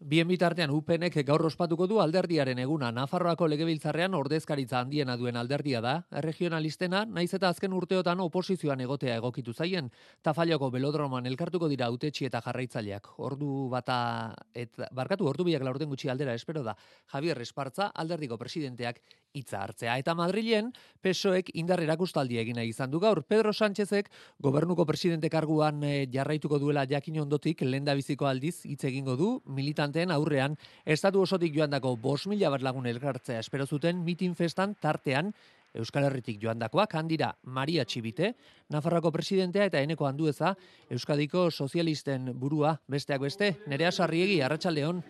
Bien 0.00 0.26
bitartean 0.26 0.72
UPNek 0.74 1.14
gaur 1.24 1.44
ospatuko 1.46 1.86
du 1.86 2.00
alderdiaren 2.02 2.58
eguna. 2.58 2.90
Nafarroako 2.92 3.46
legebiltzarrean 3.46 4.14
ordezkaritza 4.18 4.80
handiena 4.80 5.14
duen 5.16 5.36
alderdia 5.38 5.80
da. 5.80 5.94
Regionalistena, 6.26 7.04
naiz 7.06 7.30
eta 7.32 7.48
azken 7.48 7.72
urteotan 7.72 8.20
oposizioan 8.20 8.80
egotea 8.82 9.14
egokitu 9.22 9.54
zaien. 9.54 9.92
Tafalioko 10.20 10.70
belodroman 10.74 11.26
elkartuko 11.30 11.68
dira 11.70 11.88
utetxi 11.94 12.26
eta 12.26 12.42
jarraitzaileak. 12.42 13.12
Ordu 13.18 13.68
bata, 13.70 14.34
et, 14.52 14.74
barkatu 14.90 15.28
ordu 15.30 15.46
biak 15.46 15.62
laurten 15.62 15.88
gutxi 15.88 16.10
aldera 16.10 16.34
espero 16.34 16.64
da. 16.64 16.74
Javier 17.14 17.40
Espartza, 17.40 17.92
alderdiko 17.94 18.36
presidenteak 18.36 19.00
hitza 19.34 19.62
hartzea. 19.62 19.96
Eta 19.98 20.14
Madrilen, 20.14 20.70
pesoek 21.02 21.50
indar 21.54 21.82
erakustaldia 21.82 22.40
egina 22.42 22.62
izan 22.64 22.90
du 22.90 23.00
gaur. 23.02 23.22
Pedro 23.26 23.52
Sánchezek, 23.52 24.10
gobernuko 24.38 24.86
presidente 24.86 25.30
karguan 25.30 25.82
eh, 25.84 26.06
jarraituko 26.12 26.58
duela 26.62 26.86
jakin 26.90 27.20
ondotik, 27.24 27.62
lenda 27.66 27.94
biziko 27.94 28.26
aldiz 28.30 28.60
hitz 28.64 28.84
egingo 28.84 29.16
du, 29.16 29.30
militan 29.46 29.83
aurrean, 30.10 30.56
estatu 30.84 31.22
osotik 31.22 31.54
joandako 31.54 31.96
bos 31.96 32.26
mila 32.26 32.50
bat 32.50 32.62
lagun 32.62 32.86
elkartzea 32.86 33.40
espero 33.40 33.66
zuten 33.66 34.04
mitin 34.04 34.34
festan 34.34 34.74
tartean 34.80 35.32
Euskal 35.74 36.04
Herritik 36.06 36.38
joandakoak 36.42 36.94
handira 36.94 37.32
Maria 37.42 37.84
Txibite, 37.84 38.34
Nafarroako 38.70 39.10
presidentea 39.12 39.66
eta 39.68 39.80
eneko 39.82 40.06
handueza, 40.06 40.54
Euskadiko 40.90 41.50
sozialisten 41.50 42.30
burua, 42.38 42.78
besteak 42.88 43.20
beste, 43.20 43.50
nerea 43.66 43.90
sarriegi, 43.92 44.40
Arratxaldeon. 44.42 45.02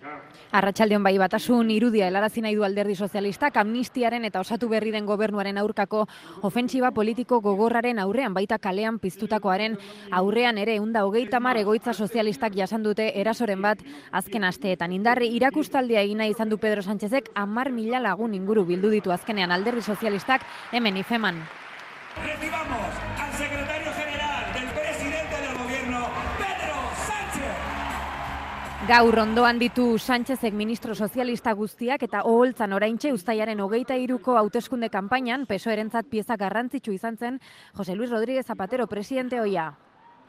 Arratxaldeon 0.59 1.05
bai 1.05 1.13
batasun 1.21 1.71
irudia 1.71 2.09
helarazi 2.09 2.43
nahi 2.43 2.57
du 2.59 2.65
alderdi 2.67 2.97
sozialistak 2.97 3.57
amnistiaren 3.61 4.25
eta 4.27 4.41
osatu 4.41 4.69
berri 4.69 4.91
den 4.91 5.07
gobernuaren 5.07 5.59
aurkako 5.59 6.07
ofentsiba 6.43 6.91
politiko 6.97 7.41
gogorraren 7.45 8.01
aurrean 8.03 8.35
baita 8.35 8.59
kalean 8.59 8.99
piztutakoaren 8.99 9.77
aurrean 10.11 10.59
ere 10.59 10.79
unda 10.81 11.05
hogeita 11.07 11.41
mar 11.41 11.57
egoitza 11.61 11.95
sozialistak 11.95 12.57
jasan 12.57 12.83
dute 12.83 13.11
erasoren 13.21 13.63
bat 13.63 13.85
azken 14.11 14.45
asteetan. 14.45 14.93
Indarri 14.93 15.31
irakustaldia 15.37 16.03
egina 16.03 16.27
izan 16.27 16.49
du 16.49 16.59
Pedro 16.59 16.83
Sánchezek 16.83 17.31
amar 17.35 17.71
mila 17.71 18.01
lagun 18.01 18.35
inguru 18.35 18.65
bildu 18.65 18.91
ditu 18.91 19.13
azkenean. 19.13 19.53
Alderdi 19.53 19.83
sozialistak 19.83 20.43
hemen 20.73 20.97
ifeman. 20.97 21.43
Recibamos 22.23 22.95
al 23.21 23.33
secretario 23.33 23.93
general 23.93 24.53
del 24.55 24.69
presidente 24.71 25.37
del 25.41 25.59
gobierno, 25.59 26.09
Pedro 26.39 26.77
Sánchez. 27.07 28.89
Gaur 28.89 29.19
ondoan 29.19 29.59
ditu 29.59 29.99
Sánchezek 29.99 30.55
ministro 30.55 30.95
sozialista 30.95 31.53
guztiak 31.53 32.03
eta 32.03 32.23
oholtzan 32.23 32.73
oraintxe 32.73 33.13
ustaiaren 33.13 33.61
hogeita 33.61 33.97
iruko 33.97 34.37
hauteskunde 34.39 34.91
kanpainan 34.91 35.47
peso 35.47 35.71
erentzat 35.71 36.07
pieza 36.07 36.37
garrantzitsu 36.37 36.93
izan 36.93 37.17
zen 37.17 37.41
José 37.75 37.97
Luis 37.97 38.11
Rodríguez 38.11 38.47
Zapatero 38.47 38.87
presidente 38.87 39.41
hoia. 39.41 39.73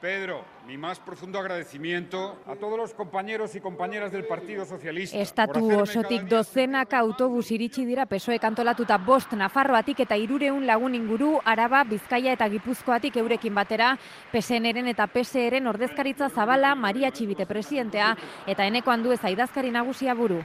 Pedro, 0.05 0.45
mi 0.67 0.77
más 0.77 1.00
profundo 1.00 1.39
agradecimiento 1.39 2.38
a 2.45 2.55
todos 2.55 2.77
los 2.77 2.93
compañeros 2.93 3.55
y 3.55 3.59
compañeras 3.59 4.12
del 4.12 4.27
Partido 4.27 4.63
Socialista. 4.63 5.17
Estatu 5.17 5.79
osotik 5.79 6.27
dozenaka 6.29 7.00
autobus 7.00 7.50
iritsi 7.50 7.88
dira 7.89 8.05
pesoek 8.05 8.43
antolatuta 8.45 9.00
bost 9.01 9.33
Nafarroatik 9.33 10.03
eta 10.05 10.13
irureun 10.15 10.67
lagun 10.67 10.93
inguru 10.93 11.39
Araba, 11.43 11.81
Bizkaia 11.89 12.35
eta 12.38 12.45
Gipuzkoatik 12.53 13.17
eurekin 13.17 13.55
batera 13.57 13.95
PSNren 14.29 14.91
eta 14.93 15.07
PSEren 15.07 15.65
ordezkaritza 15.74 16.29
zabala 16.29 16.75
Maria 16.75 17.09
Txibite 17.09 17.50
presidentea 17.50 18.12
eta 18.45 18.69
eneko 18.69 18.93
handu 18.93 19.12
ez 19.12 19.24
aidazkari 19.25 19.74
nagusia 19.74 20.13
buru. 20.13 20.43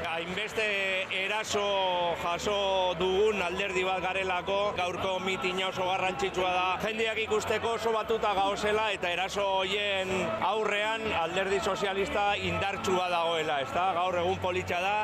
Hainbeste 0.00 0.64
eraso 1.12 2.16
jaso 2.22 2.94
dugun 2.98 3.42
alderdi 3.44 3.82
bat 3.84 4.00
garelako, 4.00 4.72
gaurko 4.76 5.18
mitina 5.20 5.68
oso 5.68 5.84
garrantzitsua 5.84 6.52
da. 6.54 6.64
Jendeak 6.82 7.20
ikusteko 7.26 7.74
oso 7.76 7.92
batuta 7.92 8.32
gauzela 8.34 8.88
eta 8.96 9.10
eraso 9.12 9.44
hoien 9.58 10.10
aurrean 10.48 11.04
alderdi 11.20 11.60
sozialista 11.60 12.32
indartsua 12.36 13.10
dagoela, 13.12 13.60
ez 13.60 13.68
da? 13.74 13.90
Gaur 14.00 14.16
egun 14.22 14.40
politxa 14.40 14.80
da. 14.80 14.96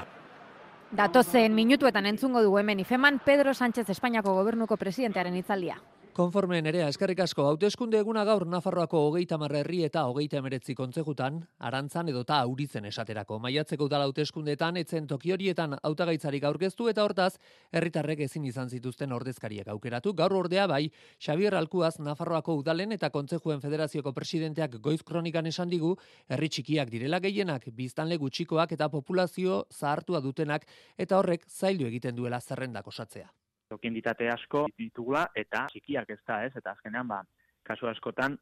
Datozen 0.91 1.53
minutuetan 1.53 2.09
entzungo 2.09 2.41
dugu 2.43 2.59
hemen 2.63 2.81
ifeman 2.81 3.21
Pedro 3.21 3.53
Sánchez 3.53 3.91
Espainiako 3.93 4.33
gobernuko 4.41 4.81
presidentearen 4.81 5.37
itzaldia. 5.37 5.77
Konforme 6.19 6.57
nerea, 6.59 6.89
eskerrik 6.91 7.21
asko, 7.23 7.45
hauteskunde 7.47 8.01
eguna 8.03 8.25
gaur 8.27 8.43
Nafarroako 8.51 9.05
hogeita 9.07 9.37
herri 9.61 9.85
eta 9.85 10.03
hogeita 10.11 10.39
emeretzi 10.39 10.75
kontzejutan, 10.75 11.47
arantzan 11.61 12.09
edota 12.09 12.41
auritzen 12.41 12.87
esaterako. 12.87 13.39
Maiatzeko 13.39 13.85
udala 13.85 14.09
hauteskundeetan, 14.09 14.79
etzen 14.79 15.07
toki 15.07 15.31
horietan 15.31 15.79
hautagaitzarik 15.81 16.43
aurkeztu 16.43 16.89
eta 16.89 17.05
hortaz, 17.05 17.39
herritarrek 17.71 18.25
ezin 18.27 18.45
izan 18.51 18.69
zituzten 18.69 19.13
ordezkariak 19.13 19.69
aukeratu. 19.69 20.13
Gaur 20.13 20.35
ordea 20.41 20.67
bai, 20.67 20.91
Xabier 21.23 21.55
Alkuaz 21.55 22.01
Nafarroako 22.01 22.57
udalen 22.65 22.99
eta 22.99 23.11
kontzejuen 23.11 23.61
federazioko 23.61 24.13
presidenteak 24.13 24.81
goiz 24.83 25.05
kronikan 25.05 25.47
esan 25.47 25.71
digu, 25.71 25.95
herri 26.29 26.49
txikiak 26.49 26.91
direla 26.91 27.21
gehienak, 27.21 27.71
biztanle 27.71 28.19
gutxikoak 28.19 28.73
eta 28.73 28.89
populazio 28.89 29.67
zahartua 29.71 30.19
dutenak, 30.19 30.67
eta 30.99 31.23
horrek 31.23 31.47
zailu 31.47 31.87
egiten 31.87 32.17
duela 32.17 32.41
zerrendak 32.41 32.89
osatzea 32.89 33.38
ditate 33.77 34.29
asko 34.29 34.67
ditugula 34.79 35.29
eta 35.35 35.67
txikiak 35.73 36.11
ez 36.11 36.21
da, 36.27 36.45
ez? 36.45 36.53
Eta 36.57 36.73
azkenean 36.73 37.09
ba 37.09 37.23
kasu 37.65 37.87
askotan 37.87 38.39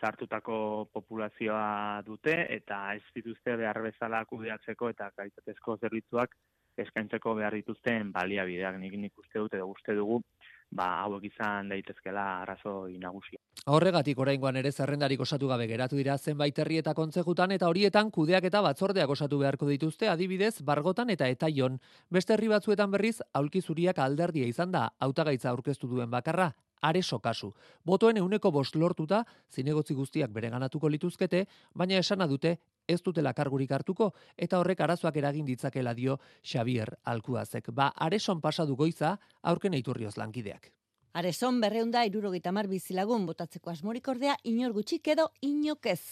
sartutako 0.00 0.88
populazioa 0.92 2.02
dute 2.06 2.46
eta 2.54 2.94
ez 2.94 3.02
dituzte 3.14 3.56
behar 3.56 3.82
bezala 3.82 4.24
kudeatzeko 4.24 4.90
eta 4.90 5.10
kalitatezko 5.16 5.76
zerbitzuak 5.78 6.36
eskaintzeko 6.78 7.34
behar 7.34 7.56
dituzten 7.58 8.12
baliabideak 8.12 8.78
nik 8.78 8.94
nik 8.94 9.18
uste 9.18 9.38
dute 9.38 9.56
edo 9.56 9.66
uste 9.66 9.94
dugu 9.94 10.22
ba 10.70 10.88
hauek 11.02 11.24
izan 11.30 11.68
daitezkela 11.72 12.42
arazo 12.42 12.88
nagusia. 13.00 13.40
Horregatik 13.66 14.18
oraingoan 14.18 14.56
ere 14.56 14.72
zerrendarik 14.72 15.20
osatu 15.20 15.48
gabe 15.48 15.66
geratu 15.66 15.96
dira 15.96 16.16
zenbait 16.18 16.58
herri 16.58 16.78
eta 16.78 16.94
kontzejutan 16.94 17.52
eta 17.52 17.68
horietan 17.68 18.10
kudeak 18.10 18.44
eta 18.44 18.62
batzordeak 18.62 19.10
osatu 19.10 19.38
beharko 19.38 19.68
dituzte 19.68 20.08
adibidez 20.08 20.62
Bargotan 20.62 21.10
eta 21.10 21.28
Etaion. 21.28 21.80
Beste 22.10 22.34
herri 22.34 22.48
batzuetan 22.48 22.90
berriz 22.90 23.18
aulki 23.32 23.62
zuriak 23.62 23.98
alderdia 23.98 24.46
izan 24.46 24.72
da 24.72 24.88
hautagaitza 24.98 25.50
aurkeztu 25.50 25.88
duen 25.88 26.10
bakarra 26.10 26.52
areso 26.80 27.18
kasu. 27.18 27.52
Botoen 27.84 28.16
euneko 28.16 28.50
bost 28.54 28.76
lortuta, 28.76 29.24
zinegotzi 29.50 29.94
guztiak 29.94 30.30
bere 30.30 30.50
ganatuko 30.50 30.88
lituzkete, 30.88 31.46
baina 31.74 31.98
esana 31.98 32.26
dute 32.26 32.58
ez 32.88 33.02
dutela 33.04 33.34
kargurik 33.36 33.72
hartuko, 33.76 34.12
eta 34.36 34.58
horrek 34.58 34.80
arazoak 34.80 35.16
eragin 35.20 35.46
ditzakela 35.46 35.94
dio 35.94 36.18
Xavier 36.42 36.96
Alkuazek. 37.04 37.70
Ba, 37.70 37.92
areson 37.94 38.40
pasadu 38.40 38.76
goiza, 38.76 39.18
aurken 39.42 39.76
eiturrioz 39.78 40.16
lankideak. 40.16 40.72
Areson 41.18 41.60
berreunda 41.60 42.04
irurogeita 42.06 42.52
mar 42.52 42.68
bizilagun 42.70 43.24
botatzeko 43.26 43.70
asmorik 43.72 44.08
ordea 44.08 44.36
inor 44.44 44.74
gutxik 44.76 45.08
edo 45.14 45.30
inok 45.42 45.88
ez. 45.94 46.02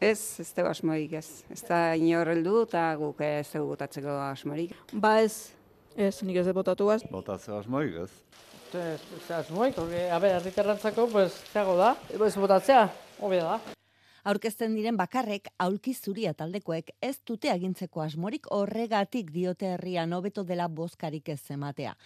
Ez, 0.00 0.40
ez 0.40 0.48
dugu 0.56 0.70
asmorik 0.70 1.12
ez. 1.20 1.26
Ez 1.52 1.60
da 1.68 1.94
inor 1.94 2.32
heldu 2.32 2.62
eta 2.64 2.86
guk 2.98 3.20
ez 3.24 3.46
dugu 3.52 3.74
botatzeko 3.74 4.16
asmorik. 4.30 4.72
Ba 4.92 5.18
ez, 5.20 5.52
ez, 5.94 6.14
nik 6.24 6.40
ez 6.40 6.48
botatu 6.56 6.88
az. 6.90 7.04
Botatzeko 7.12 7.58
asmorik 7.60 8.00
ez. 8.06 8.10
Ez, 8.70 9.02
ez 9.18 9.30
asmorik, 9.34 9.74
porque, 9.74 10.06
a 10.10 10.18
ber, 10.22 10.38
erriterrantzako, 10.38 11.08
pues, 11.10 11.34
zeago 11.52 11.76
da, 11.76 11.96
ez 12.14 12.36
botatzea, 12.38 12.88
hobe 13.18 13.42
da. 13.42 13.58
Aurkezten 14.30 14.76
diren 14.76 14.94
bakarrek 14.94 15.48
aulki 15.64 15.90
zuria 15.94 16.30
taldekoek 16.38 16.92
ez 17.02 17.16
dute 17.26 17.50
agintzeko 17.50 18.04
asmorik 18.04 18.46
horregatik 18.54 19.32
diote 19.34 19.72
herrian 19.72 20.12
hobeto 20.14 20.44
dela 20.46 20.68
bozkarik 20.68 21.32
ez 21.34 21.40
ematea. 21.50 21.96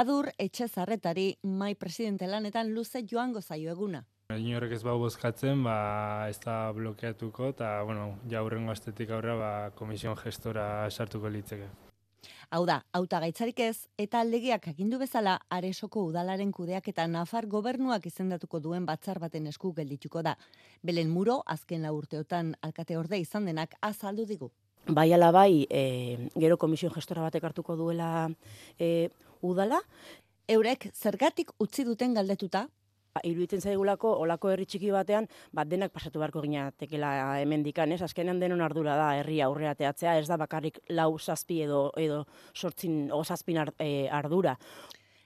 Adur 0.00 0.30
etxe 0.38 0.68
zarretari 0.68 1.26
mai 1.42 1.74
presidente 1.74 2.28
lanetan 2.30 2.70
luze 2.76 3.02
joango 3.02 3.42
zaio 3.42 3.74
eguna. 3.74 4.04
Inorek 4.30 4.76
ez 4.78 4.82
bau 4.86 4.98
bozkatzen, 5.02 5.64
ba, 5.66 6.28
ez 6.30 6.38
da 6.44 6.58
blokeatuko, 6.72 7.50
eta, 7.56 7.72
bueno, 7.88 8.12
ja 8.30 8.44
hurrengo 8.46 8.70
astetik 8.72 9.10
aurra, 9.10 9.34
ba, 9.36 9.54
komision 9.74 10.14
gestora 10.22 10.68
sartuko 10.90 11.32
litzeke. 11.34 11.66
Hau 12.50 12.64
da, 12.68 12.82
auta 12.92 13.18
gaitzarik 13.22 13.60
ez, 13.64 13.86
eta 13.98 14.22
legeak 14.28 14.66
agindu 14.72 14.98
bezala, 15.00 15.38
aresoko 15.48 16.02
udalaren 16.08 16.50
kudeak 16.52 16.88
eta 16.92 17.06
nafar 17.08 17.46
gobernuak 17.46 18.06
izendatuko 18.10 18.60
duen 18.60 18.86
batzar 18.86 19.18
baten 19.22 19.46
esku 19.48 19.72
geldituko 19.72 20.22
da. 20.22 20.34
Belen 20.82 21.10
muro, 21.10 21.40
azken 21.46 21.86
urteotan 21.88 22.54
alkate 22.60 22.98
orde 22.98 23.18
izan 23.18 23.48
denak 23.48 23.74
azaldu 23.80 24.26
digu. 24.26 24.50
Bai 24.86 25.12
ala 25.14 25.30
bai, 25.30 25.66
e, 25.70 26.28
gero 26.34 26.58
komisio 26.58 26.90
gestora 26.90 27.22
batek 27.22 27.44
hartuko 27.44 27.76
duela 27.76 28.28
e, 28.78 29.08
udala. 29.40 29.80
Eurek, 30.48 30.90
zergatik 30.92 31.52
utzi 31.62 31.84
duten 31.86 32.14
galdetuta, 32.14 32.66
iruditzen 33.20 33.60
zaigulako 33.60 34.14
olako 34.24 34.52
herri 34.52 34.64
txiki 34.66 34.90
batean 34.94 35.28
bat 35.52 35.68
denak 35.68 35.92
pasatu 35.92 36.22
beharko 36.22 36.42
gina 36.44 36.70
tekela 36.78 37.12
hemendikan, 37.42 37.92
ez? 37.92 38.00
Azkenean 38.02 38.40
denon 38.40 38.64
ardura 38.64 38.96
da 38.96 39.12
herri 39.18 39.40
aurrera 39.44 39.74
teatzea, 39.76 40.16
ez 40.18 40.26
da 40.30 40.38
bakarrik 40.40 40.80
lau 40.88 41.18
zazpi 41.18 41.60
edo 41.66 41.84
edo 42.00 42.24
sortzin 42.54 43.10
o 43.12 43.22
zazpin 43.24 43.60
e, 43.78 44.08
ardura. 44.08 44.56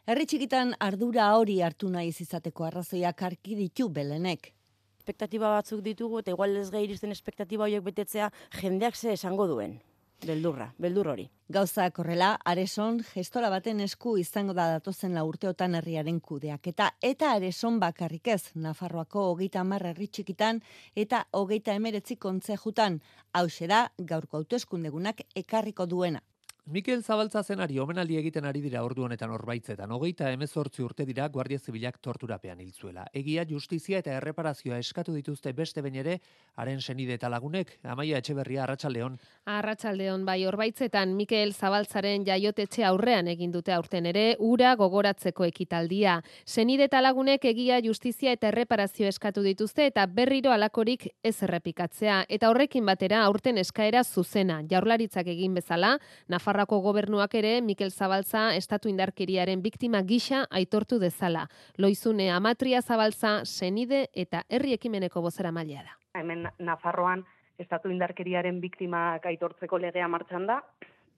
Herri 0.06 0.26
txikitan 0.26 0.74
ardura 0.80 1.32
hori 1.38 1.60
hartu 1.62 1.90
nahi 1.90 2.12
izateko 2.14 2.66
arrazoiak 2.66 3.22
arki 3.22 3.56
ditu 3.58 3.88
belenek. 3.88 4.52
Espektatiba 4.98 5.50
batzuk 5.54 5.82
ditugu 5.82 6.20
eta 6.20 6.34
igual 6.34 6.56
ez 6.56 6.70
gai 6.70 6.84
iristen 6.84 7.14
espektatiba 7.14 7.66
horiek 7.66 7.84
betetzea 7.86 8.30
jendeak 8.60 8.96
ze 8.96 9.12
esango 9.12 9.46
duen. 9.46 9.78
Beldurra, 10.24 10.72
beldur 10.78 11.08
hori. 11.12 11.26
Gauza 11.48 11.90
korrela, 11.94 12.32
areson 12.44 13.00
gestora 13.12 13.50
baten 13.50 13.80
esku 13.80 14.16
izango 14.18 14.54
da 14.54 14.66
datozen 14.72 15.14
la 15.14 15.24
urteotan 15.24 15.74
herriaren 15.78 16.20
kudeak. 16.20 16.66
Eta, 16.66 16.90
areson 17.34 17.78
bakarrik 17.80 18.28
ez, 18.28 18.42
Nafarroako 18.54 19.28
hogeita 19.32 19.64
marra 19.64 19.90
herri 19.90 20.08
txikitan 20.08 20.62
eta 20.94 21.26
hogeita 21.32 21.74
emeretzi 21.74 22.16
kontzejutan. 22.16 23.00
Hau 23.32 23.46
da 23.68 23.90
gaurko 23.98 24.38
hauteskundegunak 24.38 25.20
ekarriko 25.34 25.86
duena. 25.86 26.22
Mikel 26.68 27.04
Zabaltza 27.04 27.44
zenari 27.46 27.76
omenaldi 27.78 28.16
egiten 28.18 28.44
ari 28.48 28.58
dira 28.58 28.80
ordu 28.82 29.04
honetan 29.06 29.30
orbaitzetan. 29.30 29.92
Hogeita 29.94 30.32
emezortzi 30.34 30.82
urte 30.82 31.04
dira 31.06 31.28
Guardia 31.30 31.60
Zibilak 31.62 32.00
torturapean 32.02 32.58
hiltzuela. 32.58 33.04
Egia, 33.14 33.44
justizia 33.46 34.00
eta 34.02 34.16
erreparazioa 34.18 34.80
eskatu 34.82 35.14
dituzte 35.14 35.52
beste 35.54 35.84
bain 35.84 35.94
ere, 36.02 36.16
haren 36.56 36.80
senide 36.82 37.14
eta 37.14 37.30
lagunek, 37.30 37.70
amaia 37.84 38.18
etxeberria 38.18 38.64
arratsaldeon. 38.64 39.14
Arratsaldeon 39.46 40.24
bai 40.26 40.40
orbaitzetan 40.50 41.12
Mikel 41.14 41.52
Zabaltzaren 41.54 42.24
jaiotetxe 42.26 42.82
aurrean 42.82 43.30
egin 43.30 43.54
dute 43.54 43.70
aurten 43.70 44.10
ere, 44.10 44.34
ura 44.40 44.74
gogoratzeko 44.74 45.46
ekitaldia. 45.46 46.16
Senide 46.44 46.90
eta 46.90 47.00
lagunek 47.00 47.46
egia, 47.52 47.78
justizia 47.78 48.34
eta 48.34 48.50
erreparazio 48.50 49.06
eskatu 49.06 49.46
dituzte 49.46 49.86
eta 49.86 50.08
berriro 50.10 50.50
alakorik 50.50 51.06
ez 51.22 51.36
errepikatzea. 51.46 52.24
Eta 52.28 52.50
horrekin 52.50 52.90
batera 52.90 53.22
aurten 53.22 53.62
eskaera 53.62 54.02
zuzena. 54.02 54.64
Jaurlaritzak 54.66 55.30
egin 55.30 55.54
bezala, 55.54 55.94
Nafar 56.26 56.55
Nafarroako 56.56 56.78
gobernuak 56.80 57.34
ere 57.36 57.60
Mikel 57.60 57.90
Zabaltza 57.92 58.54
estatu 58.56 58.88
indarkeriaren 58.88 59.60
biktima 59.60 60.00
gisa 60.08 60.46
aitortu 60.48 60.96
dezala. 60.98 61.42
Loizune 61.76 62.30
Amatria 62.32 62.80
Zabaltza 62.80 63.42
senide 63.44 64.06
eta 64.14 64.40
herri 64.48 64.72
ekimeneko 64.72 65.20
bozera 65.20 65.52
maila 65.52 65.82
da. 65.84 65.92
Hemen 66.16 66.48
Nafarroan 66.64 67.26
estatu 67.60 67.92
indarkeriaren 67.92 68.62
biktimak 68.62 69.28
aitortzeko 69.28 69.76
legea 69.84 70.08
martxan 70.08 70.48
da 70.48 70.62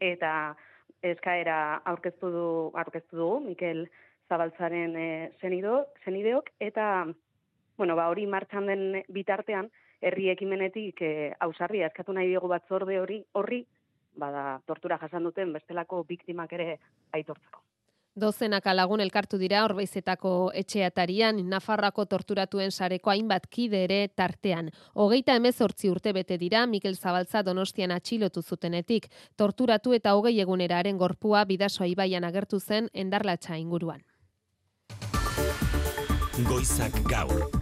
eta 0.00 0.32
eskaera 1.06 1.84
aurkeztu 1.86 2.34
du 2.34 2.50
aurkeztu 2.74 3.22
du 3.22 3.30
Mikel 3.46 3.86
Zabaltzaren 4.26 4.96
e, 4.98 5.08
senido, 5.40 5.84
senideok 6.02 6.50
eta 6.58 7.06
bueno, 7.76 7.94
ba 7.94 8.10
hori 8.10 8.26
martxan 8.26 8.66
den 8.66 9.04
bitartean 9.06 9.70
herri 10.02 10.32
ekimenetik 10.34 11.00
eh 11.02 11.34
ausarria 11.38 11.86
eskatu 11.86 12.12
nahi 12.12 12.26
diegu 12.26 12.48
batzorde 12.50 12.98
hori 12.98 13.22
horri 13.38 13.66
bada 14.18 14.60
tortura 14.66 14.98
jasan 14.98 15.30
duten 15.30 15.52
bestelako 15.52 16.04
biktimak 16.04 16.52
ere 16.58 16.78
aitortzeko. 17.12 17.62
Dozenak 18.18 18.66
alagun 18.66 19.00
elkartu 19.00 19.38
dira 19.38 19.60
orbeizetako 19.62 20.50
etxeatarian, 20.58 21.38
Nafarrako 21.48 22.04
torturatuen 22.10 22.72
sareko 22.72 23.12
hainbat 23.12 23.46
kide 23.46 23.84
ere 23.86 23.98
tartean. 24.08 24.72
Hogeita 24.94 25.36
emezortzi 25.38 25.90
urte 25.92 26.12
bete 26.12 26.38
dira, 26.38 26.64
Mikel 26.66 26.96
Zabaltza 26.96 27.44
donostian 27.46 27.94
atxilotu 27.94 28.42
zutenetik. 28.42 29.06
Torturatu 29.36 29.94
eta 29.94 30.16
hogei 30.18 30.34
eguneraren 30.40 30.98
gorpua 30.98 31.44
bidasoa 31.44 31.86
ibaian 31.86 32.24
agertu 32.24 32.58
zen 32.58 32.90
endarlatxa 32.92 33.56
inguruan. 33.56 34.02
Goizak 36.48 37.02
gaur. 37.06 37.57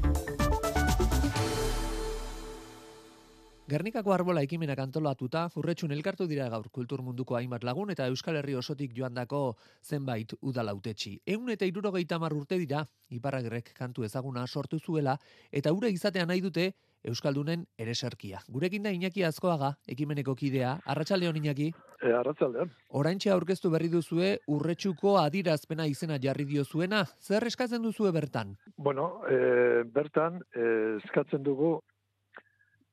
Gernikako 3.67 4.13
arbola 4.15 4.45
ekimenak 4.47 4.79
antolatuta, 4.79 5.41
furretxun 5.51 5.91
elkartu 5.91 6.29
dira 6.31 6.45
gaur 6.53 6.69
kultur 6.71 7.01
munduko 7.03 7.35
hainbat 7.35 7.65
lagun 7.67 7.89
eta 7.91 8.05
Euskal 8.07 8.37
Herri 8.39 8.55
osotik 8.55 8.93
joandako 8.95 9.41
zenbait 9.83 10.37
udalautetxi. 10.41 11.17
Egun 11.27 11.51
eta 11.51 11.67
irurogeita 11.67 12.21
urte 12.21 12.59
dira, 12.59 12.85
iparragirrek 13.11 13.73
kantu 13.75 14.05
ezaguna 14.05 14.47
sortu 14.47 14.79
zuela, 14.79 15.17
eta 15.51 15.73
ure 15.73 15.91
izatea 15.91 16.27
nahi 16.27 16.41
dute 16.41 16.75
Euskaldunen 17.03 17.67
ereserkia. 17.77 18.39
Gurekin 18.49 18.85
da 18.85 18.91
Iñaki 18.91 19.25
Azkoaga, 19.25 19.73
ekimeneko 19.89 20.37
kidea, 20.37 20.79
arratsaldeon 20.87 21.37
Iñaki? 21.37 21.73
E, 22.03 22.13
arratsaldeon. 22.13 22.71
Oraintxe 22.91 23.31
aurkeztu 23.31 23.71
berri 23.71 23.89
duzue 23.89 24.39
urretxuko 24.47 25.19
adirazpena 25.19 25.87
izena 25.87 26.21
jarri 26.23 26.45
dio 26.45 26.65
zuena, 26.65 27.05
zer 27.21 27.43
eskatzen 27.47 27.83
duzue 27.83 28.13
bertan? 28.13 28.57
Bueno, 28.77 29.23
e, 29.27 29.83
bertan 29.91 30.41
e, 30.55 30.99
eskatzen 31.03 31.43
dugu 31.43 31.81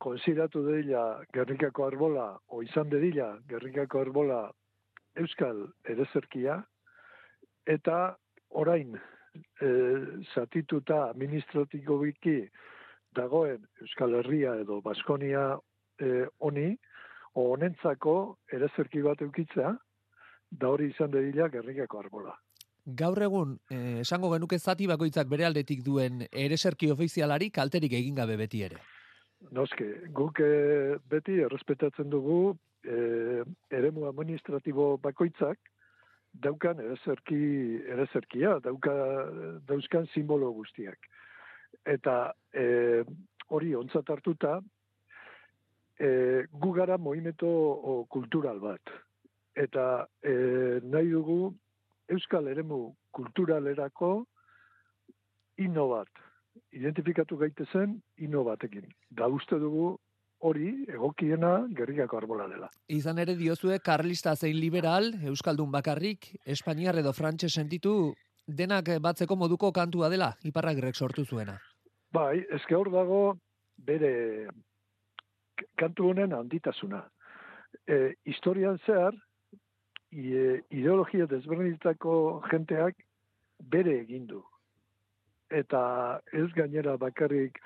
konsidatu 0.03 0.63
deila 0.67 1.03
Gernikako 1.33 1.87
arbola, 1.87 2.27
o 2.47 2.61
izan 2.63 2.89
dedila 2.91 3.29
Gernikako 3.49 4.01
arbola 4.03 4.41
Euskal 5.19 5.65
Erezerkia, 5.89 6.59
eta 7.69 7.99
orain 8.63 8.97
e, 8.97 9.69
zatituta 10.33 11.05
administratiko 11.09 11.99
biki 12.03 12.37
dagoen 13.15 13.63
Euskal 13.81 14.17
Herria 14.19 14.57
edo 14.63 14.81
Baskonia 14.85 15.45
e, 16.01 16.25
oni, 16.39 16.71
o 17.33 17.49
honentzako 17.53 18.15
erezerki 18.53 19.01
bat 19.05 19.21
eukitzea, 19.25 19.71
da 20.51 20.69
hori 20.69 20.91
izan 20.91 21.13
dedila 21.13 21.47
Gernikako 21.53 22.03
arbola. 22.03 22.35
Gaur 22.85 23.21
egun, 23.23 23.55
eh, 23.71 24.01
esango 24.01 24.29
genuke 24.33 24.59
zati 24.59 24.87
bakoitzak 24.91 25.29
bere 25.31 25.45
aldetik 25.47 25.81
duen 25.85 26.25
ereserki 26.29 26.91
ofizialari 26.91 27.49
kalterik 27.49 27.93
egin 28.01 28.19
gabe 28.19 28.35
beti 28.37 28.63
ere. 28.67 28.81
Noske, 29.51 29.85
guk 30.15 30.39
e, 30.39 30.97
beti 31.09 31.39
errespetatzen 31.43 32.09
dugu 32.09 32.55
e, 32.85 33.43
eremu 33.73 34.07
administratibo 34.07 34.97
bakoitzak 35.03 35.59
daukan 36.33 36.79
erezerki, 36.81 37.81
erezerkia, 37.93 38.57
dauka, 38.63 38.93
dauzkan 39.67 40.07
simbolo 40.13 40.51
guztiak. 40.55 41.09
Eta 41.85 42.33
e, 42.55 43.03
hori 43.53 43.73
ontzat 43.75 44.09
hartuta, 44.09 44.57
e, 45.99 46.09
gu 46.49 46.71
gara 46.73 46.97
movimento 46.97 48.05
kultural 48.09 48.61
bat. 48.63 48.95
Eta 49.53 50.07
e, 50.25 50.33
nahi 50.81 51.11
dugu 51.11 51.53
Euskal 52.09 52.49
Eremu 52.49 52.87
kulturalerako 53.13 54.13
ino 55.61 55.87
bat 55.91 56.22
identifikatu 56.73 57.37
gaitezen 57.37 58.01
ino 58.17 58.43
batekin. 58.43 58.89
Da 59.09 59.27
uste 59.27 59.59
dugu 59.61 59.93
hori 60.43 60.71
egokiena 60.91 61.53
gerrikako 61.77 62.19
arbola 62.19 62.47
dela. 62.51 62.69
Izan 62.91 63.21
ere 63.23 63.35
diozue 63.39 63.79
karlista 63.79 64.35
zein 64.35 64.59
liberal, 64.59 65.13
Euskaldun 65.31 65.71
bakarrik, 65.71 66.33
Espainiar 66.45 66.99
edo 66.99 67.13
Frantxe 67.13 67.49
sentitu 67.49 68.13
denak 68.47 68.89
batzeko 69.01 69.37
moduko 69.39 69.71
kantua 69.71 70.09
dela, 70.11 70.33
iparragirrek 70.43 70.95
sortu 70.99 71.25
zuena. 71.25 71.57
Bai, 72.13 72.43
ezke 72.57 72.75
hor 72.75 72.91
dago 72.91 73.21
bere 73.77 74.13
kantu 75.79 76.09
honen 76.11 76.33
handitasuna. 76.35 77.05
E, 77.87 78.13
historian 78.29 78.77
zehar, 78.85 79.15
ideologia 80.13 81.25
desberdinetako 81.25 82.15
jenteak 82.51 82.99
bere 83.73 83.95
egindu 84.03 84.43
eta 85.53 85.83
ez 86.33 86.49
gainera 86.57 86.97
bakarrik 86.97 87.59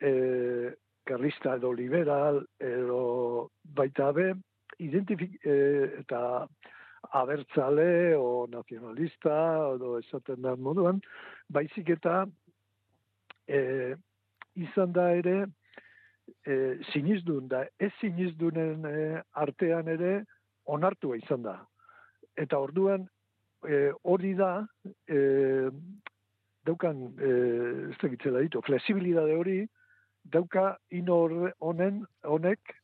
e, 0.00 0.12
karlista 1.06 1.56
edo 1.58 1.72
liberal 1.72 2.42
edo 2.60 3.50
baita 3.62 4.12
be 4.12 4.32
identifik 4.78 5.38
e, 5.46 5.56
eta 6.02 6.46
abertzale 7.22 8.16
o 8.16 8.46
nazionalista 8.50 9.34
edo 9.74 9.98
esaten 9.98 10.42
da 10.42 10.56
moduan 10.56 11.00
baizik 11.48 11.90
eta 11.96 12.24
e, 13.48 13.94
izan 14.54 14.92
da 14.92 15.10
ere 15.16 15.46
e, 16.46 16.78
sinizdun 16.92 17.48
da. 17.48 17.64
Ez 17.78 17.92
sinizdunen 18.00 18.86
e, 18.86 19.22
artean 19.32 19.88
ere 19.88 20.12
onartua 20.64 21.18
izan 21.18 21.42
da. 21.46 21.56
Eta 22.38 22.58
orduan 22.62 23.06
e, 23.66 23.90
hori 24.02 24.34
da 24.38 24.52
e, 25.06 25.18
daukan, 26.66 27.00
e, 27.18 27.30
ez 27.90 28.18
da 28.24 28.40
ditu, 28.40 28.62
flexibilidade 28.62 29.34
hori, 29.36 29.58
dauka 30.22 30.76
ino 30.90 31.18
honen, 31.58 32.04
honek, 32.22 32.76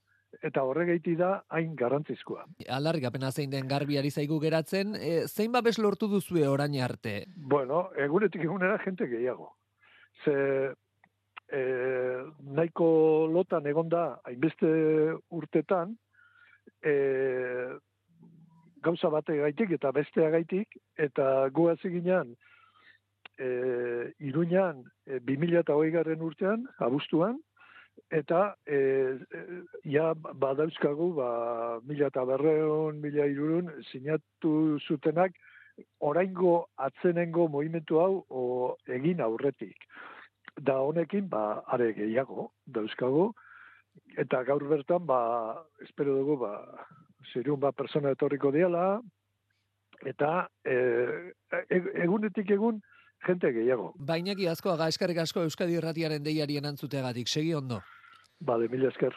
eta 0.44 0.62
horregaiti 0.62 1.14
da 1.16 1.42
hain 1.54 1.74
garrantzizkoa. 1.76 2.44
Aldarrik 2.76 3.06
apena 3.08 3.30
zein 3.32 3.50
den 3.50 3.68
garbiari 3.68 4.10
zaigu 4.10 4.38
geratzen, 4.40 4.94
e, 4.94 5.26
zein 5.26 5.52
babes 5.52 5.78
lortu 5.78 6.08
duzue 6.08 6.46
orain 6.48 6.76
arte? 6.84 7.24
Bueno, 7.36 7.88
egunetik 7.96 8.44
egunera 8.44 8.78
jente 8.84 9.08
gehiago. 9.08 9.54
Ze 10.24 10.34
e, 11.48 11.62
nahiko 12.42 12.90
lotan 13.32 13.66
egonda 13.66 14.20
hainbeste 14.24 14.68
urtetan, 15.30 15.96
e, 16.82 16.94
gauza 18.84 19.08
bate 19.10 19.36
gaitik 19.40 19.72
eta 19.78 19.90
bestea 19.92 20.30
gaitik, 20.30 20.76
eta 20.96 21.48
gu 21.48 21.70
ginean, 21.82 22.36
e, 23.38 24.12
Iruñan 24.20 24.84
e, 25.06 25.20
2008 25.20 25.92
garren 25.92 26.22
urtean, 26.22 26.66
abuztuan, 26.78 27.38
eta 28.10 28.56
e, 28.66 28.78
e, 29.32 29.42
ja 29.84 30.12
badauzkagu 30.14 31.12
ba, 31.14 31.30
mila 31.86 32.10
eta 32.12 32.24
berreun, 32.24 33.00
mila 33.00 33.26
irurun, 33.26 33.70
sinatu 33.90 34.78
zutenak 34.86 35.34
oraingo 36.00 36.68
atzenengo 36.76 37.48
movimentu 37.48 38.00
hau 38.02 38.24
o, 38.28 38.76
egin 38.86 39.20
aurretik. 39.20 39.76
Da 40.58 40.80
honekin, 40.82 41.28
ba, 41.30 41.62
are 41.66 41.92
gehiago, 41.94 42.50
dauzkagu, 42.66 43.30
eta 44.18 44.42
gaur 44.46 44.64
bertan, 44.70 45.04
ba, 45.06 45.20
espero 45.84 46.16
dugu, 46.18 46.38
ba, 46.42 46.52
zirun 47.32 47.60
ba 47.60 47.72
persona 47.72 48.10
etorriko 48.14 48.50
diala, 48.54 49.00
eta 50.06 50.48
e, 50.64 50.74
e, 51.52 51.82
egunetik 52.04 52.50
egun, 52.54 52.80
jente 53.26 53.52
gehiago. 53.52 53.92
Bainaki 53.98 54.48
asko, 54.48 54.72
aga 54.74 54.88
eskerrik 54.88 55.18
asko 55.24 55.46
Euskadi 55.46 55.78
Irratiaren 55.78 56.22
deiarien 56.24 56.66
antzutegatik, 56.66 57.28
segi 57.28 57.54
ondo. 57.54 57.80
Bale, 58.40 58.68
mila 58.68 58.88
esker. 58.88 59.16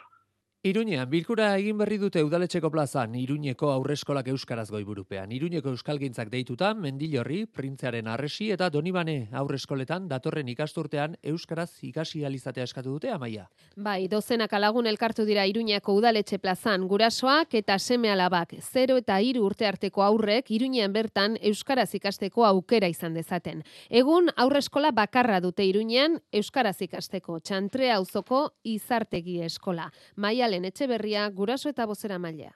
Iruñean, 0.62 1.08
bilkura 1.10 1.48
egin 1.58 1.74
berri 1.74 1.96
dute 1.98 2.20
udaletxeko 2.22 2.68
plazan, 2.70 3.16
Iruñeko 3.18 3.72
aurreskolak 3.72 4.28
euskaraz 4.30 4.68
goiburupean. 4.70 5.32
Iruñeko 5.34 5.72
euskalgintzak 5.74 6.28
deituta, 6.30 6.68
Mendillorri, 6.78 7.40
Printzearen 7.50 8.06
arresi 8.06 8.52
eta 8.54 8.68
Donibane 8.70 9.26
aurreskoletan 9.40 10.06
datorren 10.06 10.46
ikasturtean 10.52 11.16
euskaraz 11.32 11.72
ikasi 11.82 12.22
alizatea 12.24 12.62
eskatu 12.70 12.92
dute 12.94 13.10
amaia. 13.10 13.48
Bai, 13.74 14.06
dozenak 14.06 14.54
alagun 14.54 14.86
elkartu 14.86 15.24
dira 15.26 15.48
Iruñeko 15.50 15.96
udaletxe 15.98 16.38
plazan, 16.38 16.86
gurasoak 16.86 17.58
eta 17.58 17.80
seme 17.80 18.12
alabak, 18.14 18.54
0 18.60 19.00
eta 19.02 19.18
3 19.18 19.42
urte 19.42 19.66
arteko 19.66 20.06
aurrek 20.06 20.54
Iruñean 20.54 20.94
bertan 20.94 21.36
euskaraz 21.42 21.88
ikasteko 21.98 22.46
aukera 22.46 22.86
izan 22.86 23.18
dezaten. 23.18 23.64
Egun 23.90 24.30
aurreskola 24.36 24.94
bakarra 24.94 25.42
dute 25.42 25.66
Iruñean 25.66 26.20
euskaraz 26.30 26.76
ikasteko, 26.86 27.40
txantrea 27.40 27.98
auzoko 27.98 28.46
izartegi 28.62 29.40
eskola. 29.42 29.90
Maia 30.14 30.51
Maialen 30.52 30.68
Etxeberria, 30.68 31.30
guraso 31.32 31.70
eta 31.72 31.86
bozera 31.88 32.18
mailea. 32.20 32.50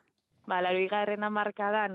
Ba, 0.45 0.59
laro 0.61 0.77
igarren 0.85 1.23
amarkadan 1.25 1.95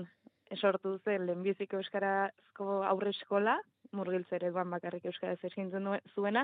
esortu 0.50 0.96
zen 1.04 1.28
lehenbiziko 1.28 1.78
euskarazko 1.78 2.80
aurre 2.88 3.12
eskola, 3.14 3.54
murgiltzere 3.94 4.50
duan 4.50 4.74
bakarrik 4.74 5.06
euskaraz 5.06 5.38
eskintzen 5.46 5.86
zuena, 6.10 6.42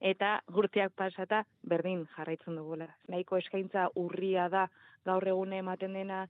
eta 0.00 0.30
gurtiak 0.48 0.94
pasata 0.96 1.42
berdin 1.60 2.06
jarraitzen 2.14 2.56
dugula. 2.56 2.88
Nahiko 3.12 3.36
eskaintza 3.36 3.90
urria 3.94 4.48
da 4.48 4.64
gaur 5.04 5.28
egune 5.28 5.60
ematen 5.60 5.92
dena 5.92 6.24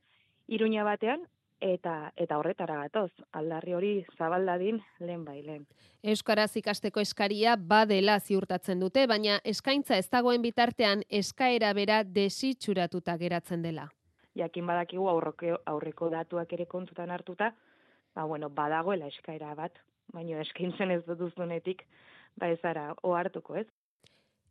iruña 0.49 0.83
batean, 0.83 1.23
eta 1.61 2.12
eta 2.16 2.38
horretara 2.38 2.77
gatoz, 2.85 3.11
aldarri 3.33 3.75
hori 3.75 3.92
zabaldadin 4.16 4.81
lehen 5.01 5.25
bai 5.25 5.42
lehen. 5.42 5.66
Euskaraz 6.03 6.57
ikasteko 6.57 7.01
eskaria 7.01 7.57
badela 7.57 8.18
ziurtatzen 8.21 8.81
dute, 8.81 9.07
baina 9.07 9.40
eskaintza 9.44 9.97
ez 9.97 10.09
dagoen 10.11 10.42
bitartean 10.42 11.03
eskaera 11.11 11.73
bera 11.75 12.03
desitxuratuta 12.05 13.16
geratzen 13.18 13.62
dela. 13.62 13.88
Jakin 14.38 14.66
badakigu 14.66 15.09
aurreko, 15.11 15.59
aurreko 15.66 16.11
datuak 16.11 16.53
ere 16.53 16.66
kontutan 16.66 17.11
hartuta, 17.11 17.53
ba 18.14 18.25
bueno, 18.25 18.49
badagoela 18.51 19.09
eskaera 19.11 19.55
bat, 19.55 19.75
baina 20.14 20.40
eskaintzen 20.40 20.90
ez 20.94 21.03
duzunetik, 21.07 21.85
ba 22.38 22.49
ez 22.49 22.61
ara, 22.62 22.92
ohartuko 23.03 23.57
ez. 23.57 23.66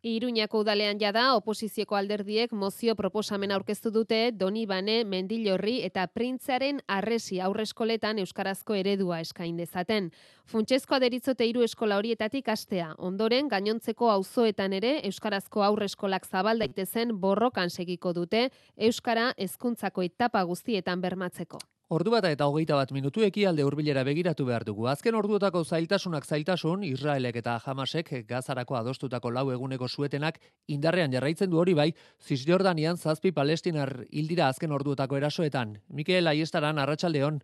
Iruñako 0.03 0.59
udalean 0.61 0.99
jada, 1.01 1.33
oposizioko 1.33 1.95
alderdiek 1.97 2.51
mozio 2.53 2.93
proposamen 2.95 3.51
aurkeztu 3.51 3.89
dute 3.91 4.31
Doni 4.31 4.65
Bane, 4.69 5.03
Mendillorri 5.03 5.79
eta 5.83 6.05
Printzaren 6.07 6.81
arresi 6.87 7.39
aurreskoletan 7.41 8.19
euskarazko 8.21 8.75
eredua 8.77 9.19
eskain 9.25 9.57
dezaten. 9.57 10.11
Funtsezko 10.45 10.95
aderitzote 10.95 11.47
hiru 11.49 11.63
eskola 11.65 11.97
horietatik 11.97 12.47
astea. 12.47 12.91
Ondoren, 12.97 13.47
gainontzeko 13.49 14.11
auzoetan 14.11 14.73
ere 14.73 14.99
euskarazko 15.09 15.63
aurreskolak 15.63 16.27
zabal 16.27 16.59
daitezen 16.59 17.17
borrokan 17.19 17.69
segiko 17.69 18.13
dute 18.13 18.51
euskara 18.77 19.33
hezkuntzako 19.37 20.05
etapa 20.05 20.43
guztietan 20.43 21.01
bermatzeko. 21.01 21.57
Ordu 21.87 22.11
bat 22.11 22.25
eta 22.27 22.43
hogeita 22.51 22.75
bat 22.75 22.89
minutu 22.91 23.21
alde 23.23 23.63
hurbilera 23.63 24.03
begiratu 24.03 24.45
behar 24.45 24.65
dugu. 24.65 24.87
Azken 24.87 25.15
orduotako 25.15 25.63
zailtasunak 25.63 26.25
zailtasun, 26.25 26.83
Israelek 26.83 27.37
eta 27.37 27.61
Hamasek 27.63 28.25
gazarako 28.27 28.75
adostutako 28.75 29.31
lau 29.31 29.51
eguneko 29.51 29.87
suetenak 29.87 30.37
indarrean 30.67 31.13
jarraitzen 31.13 31.49
du 31.49 31.57
hori 31.57 31.73
bai, 31.73 31.93
Cisjordanian 32.19 32.97
zazpi 32.97 33.31
palestinar 33.31 34.03
hildira 34.11 34.49
azken 34.49 34.71
orduotako 34.71 35.15
erasoetan. 35.15 35.77
Mikel 35.87 36.27
Aiestaran, 36.27 36.77
Arratxaldeon. 36.77 37.39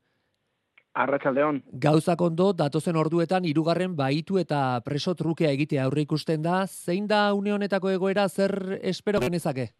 Arratxaldeon. 0.94 1.64
Gauzak 1.80 2.22
ondo, 2.22 2.52
datozen 2.52 2.98
orduetan 2.98 3.46
irugarren 3.46 3.96
baitu 3.96 4.40
eta 4.40 4.82
preso 4.84 5.16
trukea 5.16 5.52
egitea 5.52 5.86
aurre 5.86 6.02
ikusten 6.02 6.42
da, 6.42 6.68
zein 6.68 7.08
da 7.08 7.34
une 7.34 7.54
honetako 7.54 7.96
egoera 7.96 8.28
zer 8.28 8.82
espero 8.82 9.22
genezake? 9.22 9.72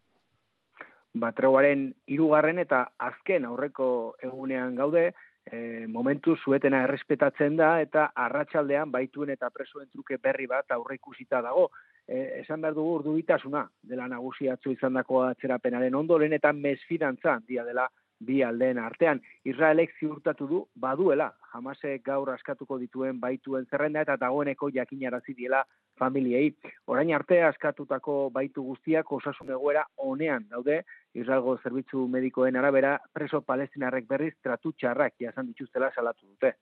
Batregoaren 1.14 1.86
irugarren 2.10 2.58
eta 2.58 2.84
azken 2.98 3.44
aurreko 3.46 3.86
egunean 4.22 4.74
gaude, 4.74 5.12
e, 5.46 5.86
momentu 5.86 6.36
zuetena 6.36 6.82
errespetatzen 6.84 7.56
da 7.56 7.74
eta 7.82 8.10
arratsaldean 8.26 8.90
baituen 8.92 9.30
eta 9.34 9.50
presoen 9.54 9.88
truke 9.92 10.18
berri 10.22 10.46
bat 10.50 10.70
aurre 10.76 10.96
ikusita 10.98 11.42
dago. 11.44 11.68
E, 12.06 12.40
esan 12.42 12.60
behar 12.60 12.74
dugu 12.76 12.98
urdubitasuna 13.00 13.64
dela 13.82 14.08
nagusiatzu 14.08 14.74
izan 14.74 14.98
dako 15.00 15.22
atzerapenaren 15.30 15.94
ondoren 15.94 16.32
eta 16.36 16.52
mesfidantza 16.52 17.38
dia 17.48 17.64
dela 17.64 17.88
bi 18.20 18.42
aldeen 18.42 18.78
artean. 18.78 19.20
Israelek 19.44 19.94
ziurtatu 20.00 20.46
du 20.48 20.60
baduela, 20.80 21.32
jamase 21.52 21.98
gaur 22.04 22.30
askatuko 22.34 22.78
dituen 22.78 23.20
baituen 23.20 23.66
zerrenda 23.70 24.02
eta 24.02 24.16
dagoeneko 24.16 24.70
jakinarazi 24.74 25.34
diela 25.34 25.64
familiei. 25.98 26.52
Orain 26.86 27.14
arte 27.14 27.40
askatutako 27.42 28.30
baitu 28.34 28.62
guztiak 28.62 29.12
osasun 29.12 29.50
egoera 29.56 29.84
honean 29.96 30.46
daude, 30.50 30.82
Israelgo 31.14 31.56
zerbitzu 31.62 32.06
medikoen 32.08 32.56
arabera 32.56 32.98
preso 33.12 33.40
palestinarrek 33.40 34.08
berriz 34.08 34.34
tratu 34.42 34.72
txarrak 34.72 35.14
jasan 35.20 35.46
dituztela 35.52 35.92
salatu 35.94 36.26
dute. 36.26 36.54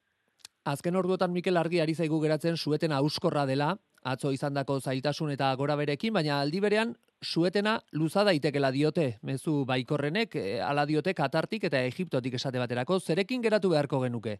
Azken 0.64 0.94
orduotan 0.94 1.32
Mikel 1.34 1.56
Argi 1.58 1.80
ari 1.82 1.94
zaigu 1.98 2.20
geratzen 2.22 2.56
suetena 2.56 3.00
auskorra 3.02 3.42
dela, 3.46 3.72
atzo 4.06 4.30
izandako 4.30 4.78
zailtasun 4.78 5.32
eta 5.34 5.48
gora 5.58 5.74
berekin, 5.80 6.14
baina 6.14 6.38
aldi 6.38 6.60
berean 6.62 6.94
suetena 7.20 7.80
luza 7.98 8.22
daitekela 8.28 8.70
diote, 8.70 9.08
mezu 9.22 9.64
baikorrenek, 9.66 10.36
eh, 10.36 10.60
ala 10.62 10.86
diote 10.86 11.14
Katartik 11.14 11.64
eta 11.64 11.82
Egiptotik 11.90 12.38
esate 12.38 12.62
baterako, 12.62 13.00
zerekin 13.00 13.42
geratu 13.42 13.74
beharko 13.74 14.00
genuke? 14.06 14.38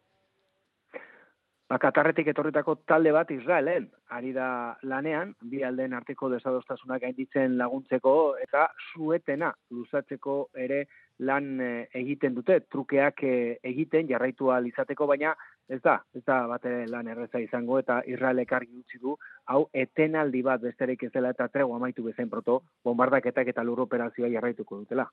Ba, 1.72 1.78
Katarretik 1.80 2.26
etorritako 2.28 2.74
talde 2.87 3.14
bat 3.16 3.30
Israelen, 3.32 3.87
ari 4.12 4.35
da 4.37 4.76
lanean, 4.85 5.30
bi 5.42 5.62
aldeen 5.64 5.94
arteko 5.96 6.28
desadostasunak 6.28 7.00
gainditzen 7.00 7.54
laguntzeko, 7.56 8.37
eta 8.44 8.66
suetena 8.92 9.54
luzatzeko 9.70 10.35
ere 10.54 10.82
lan 11.24 11.48
eh, 11.64 11.87
egiten 12.02 12.35
dute, 12.37 12.58
trukeak 12.68 13.24
eh, 13.24 13.56
egiten 13.72 14.11
jarraitu 14.11 14.52
izateko, 14.68 15.06
baina 15.06 15.35
ez 15.72 15.80
da, 15.85 15.96
ez 16.14 16.22
da 16.26 16.42
bate 16.50 16.70
lan 16.90 17.08
erreza 17.08 17.40
izango, 17.40 17.78
eta 17.80 18.00
Israelek 18.08 18.52
argi 18.52 18.82
utzi 18.82 19.00
du, 19.00 19.16
hau 19.52 19.62
etenaldi 19.85 20.42
bat 20.44 20.61
besterik 20.61 21.06
ez 21.06 21.12
dela 21.14 21.32
eta 21.32 21.48
tregu 21.52 21.72
amaitu 21.76 22.04
bezen 22.04 22.30
proto, 22.30 22.61
bombardaketak 22.85 23.48
eta 23.54 23.64
lur 23.64 23.80
operazioa 23.87 24.30
jarraituko 24.35 24.82
dutela. 24.82 25.08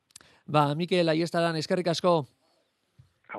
Ba, 0.46 0.70
Mikel, 0.76 1.16
aiestaran, 1.16 1.56
eskerrik 1.62 1.92
asko. 1.96 2.20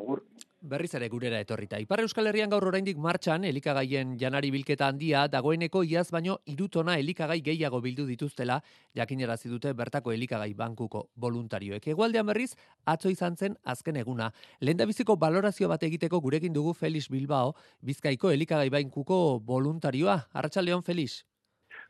Agur. 0.01 0.25
Berriz 0.61 0.93
ere 0.95 1.09
gurera 1.09 1.39
etorrita. 1.41 1.79
Ipar 1.81 2.03
Euskal 2.05 2.27
Herrian 2.29 2.51
gaur 2.53 2.67
oraindik 2.69 2.99
martxan 3.01 3.47
elikagaien 3.49 4.19
janari 4.21 4.51
bilketa 4.53 4.91
handia 4.93 5.23
dagoeneko 5.33 5.81
iaz 5.89 6.11
baino 6.13 6.37
irutona 6.53 6.99
elikagai 7.01 7.39
gehiago 7.41 7.81
bildu 7.81 8.05
dituztela 8.05 8.59
jakinerazi 8.95 9.49
dute 9.49 9.73
bertako 9.73 10.13
elikagai 10.13 10.53
bankuko 10.55 11.07
voluntarioek. 11.17 11.89
Egualdean 11.95 12.29
berriz 12.29 12.51
atzo 12.85 13.09
izan 13.09 13.37
zen 13.37 13.57
azken 13.65 13.97
eguna. 13.97 14.29
Lehendabiziko 14.61 15.17
balorazio 15.17 15.69
bat 15.69 15.83
egiteko 15.83 16.21
gurekin 16.21 16.53
dugu 16.53 16.75
Felix 16.75 17.09
Bilbao, 17.09 17.55
Bizkaiko 17.81 18.31
elikagai 18.31 18.69
bankuko 18.69 19.41
voluntarioa. 19.41 20.27
Arratsaldeon 20.35 20.83
Felix. 20.83 21.23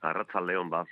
Arratsaldeon 0.00 0.70
ba 0.70 0.86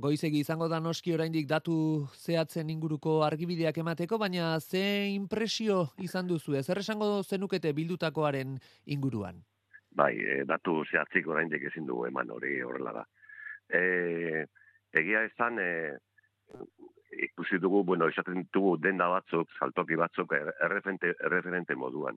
goizegi 0.00 0.40
izango 0.40 0.68
da 0.68 0.80
noski 0.80 1.12
oraindik 1.12 1.46
datu 1.48 1.74
zehatzen 2.16 2.70
inguruko 2.72 3.20
argibideak 3.26 3.78
emateko, 3.82 4.18
baina 4.18 4.54
ze 4.60 4.82
impresio 5.12 5.80
izan 6.00 6.28
duzu, 6.30 6.56
ez 6.56 6.68
esango 6.70 7.22
zenukete 7.22 7.72
bildutakoaren 7.76 8.56
inguruan? 8.86 9.42
Bai, 10.00 10.14
e, 10.16 10.44
datu 10.46 10.80
zehatzik 10.90 11.28
oraindik 11.28 11.66
ezin 11.70 11.86
dugu 11.86 12.06
eman 12.06 12.30
hori 12.30 12.60
horrela 12.62 12.92
da. 13.00 13.04
E, 13.68 14.44
egia 15.02 15.24
esan, 15.28 15.58
e, 15.58 15.98
ikusi 17.28 17.58
dugu, 17.58 17.82
bueno, 17.84 18.08
esaten 18.08 18.46
dugu 18.54 18.76
denda 18.78 19.08
batzuk, 19.12 19.50
saltoki 19.58 19.98
batzuk, 20.00 20.32
erreferente, 20.32 21.12
erreferente 21.20 21.76
moduan. 21.76 22.16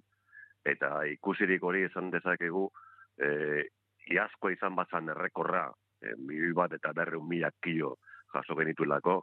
Eta 0.64 1.02
ikusirik 1.12 1.64
hori 1.64 1.84
esan 1.90 2.14
dezakegu, 2.14 2.70
e, 3.18 3.30
iazko 4.14 4.54
izan 4.54 4.78
batzan 4.78 5.10
errekorra, 5.10 5.68
e, 6.04 6.16
milioi 6.18 6.54
bat 6.58 6.74
eta 6.76 6.94
berreun 6.94 7.28
mila 7.28 7.52
kilo 7.64 7.96
jaso 8.34 8.56
genituelako, 8.58 9.20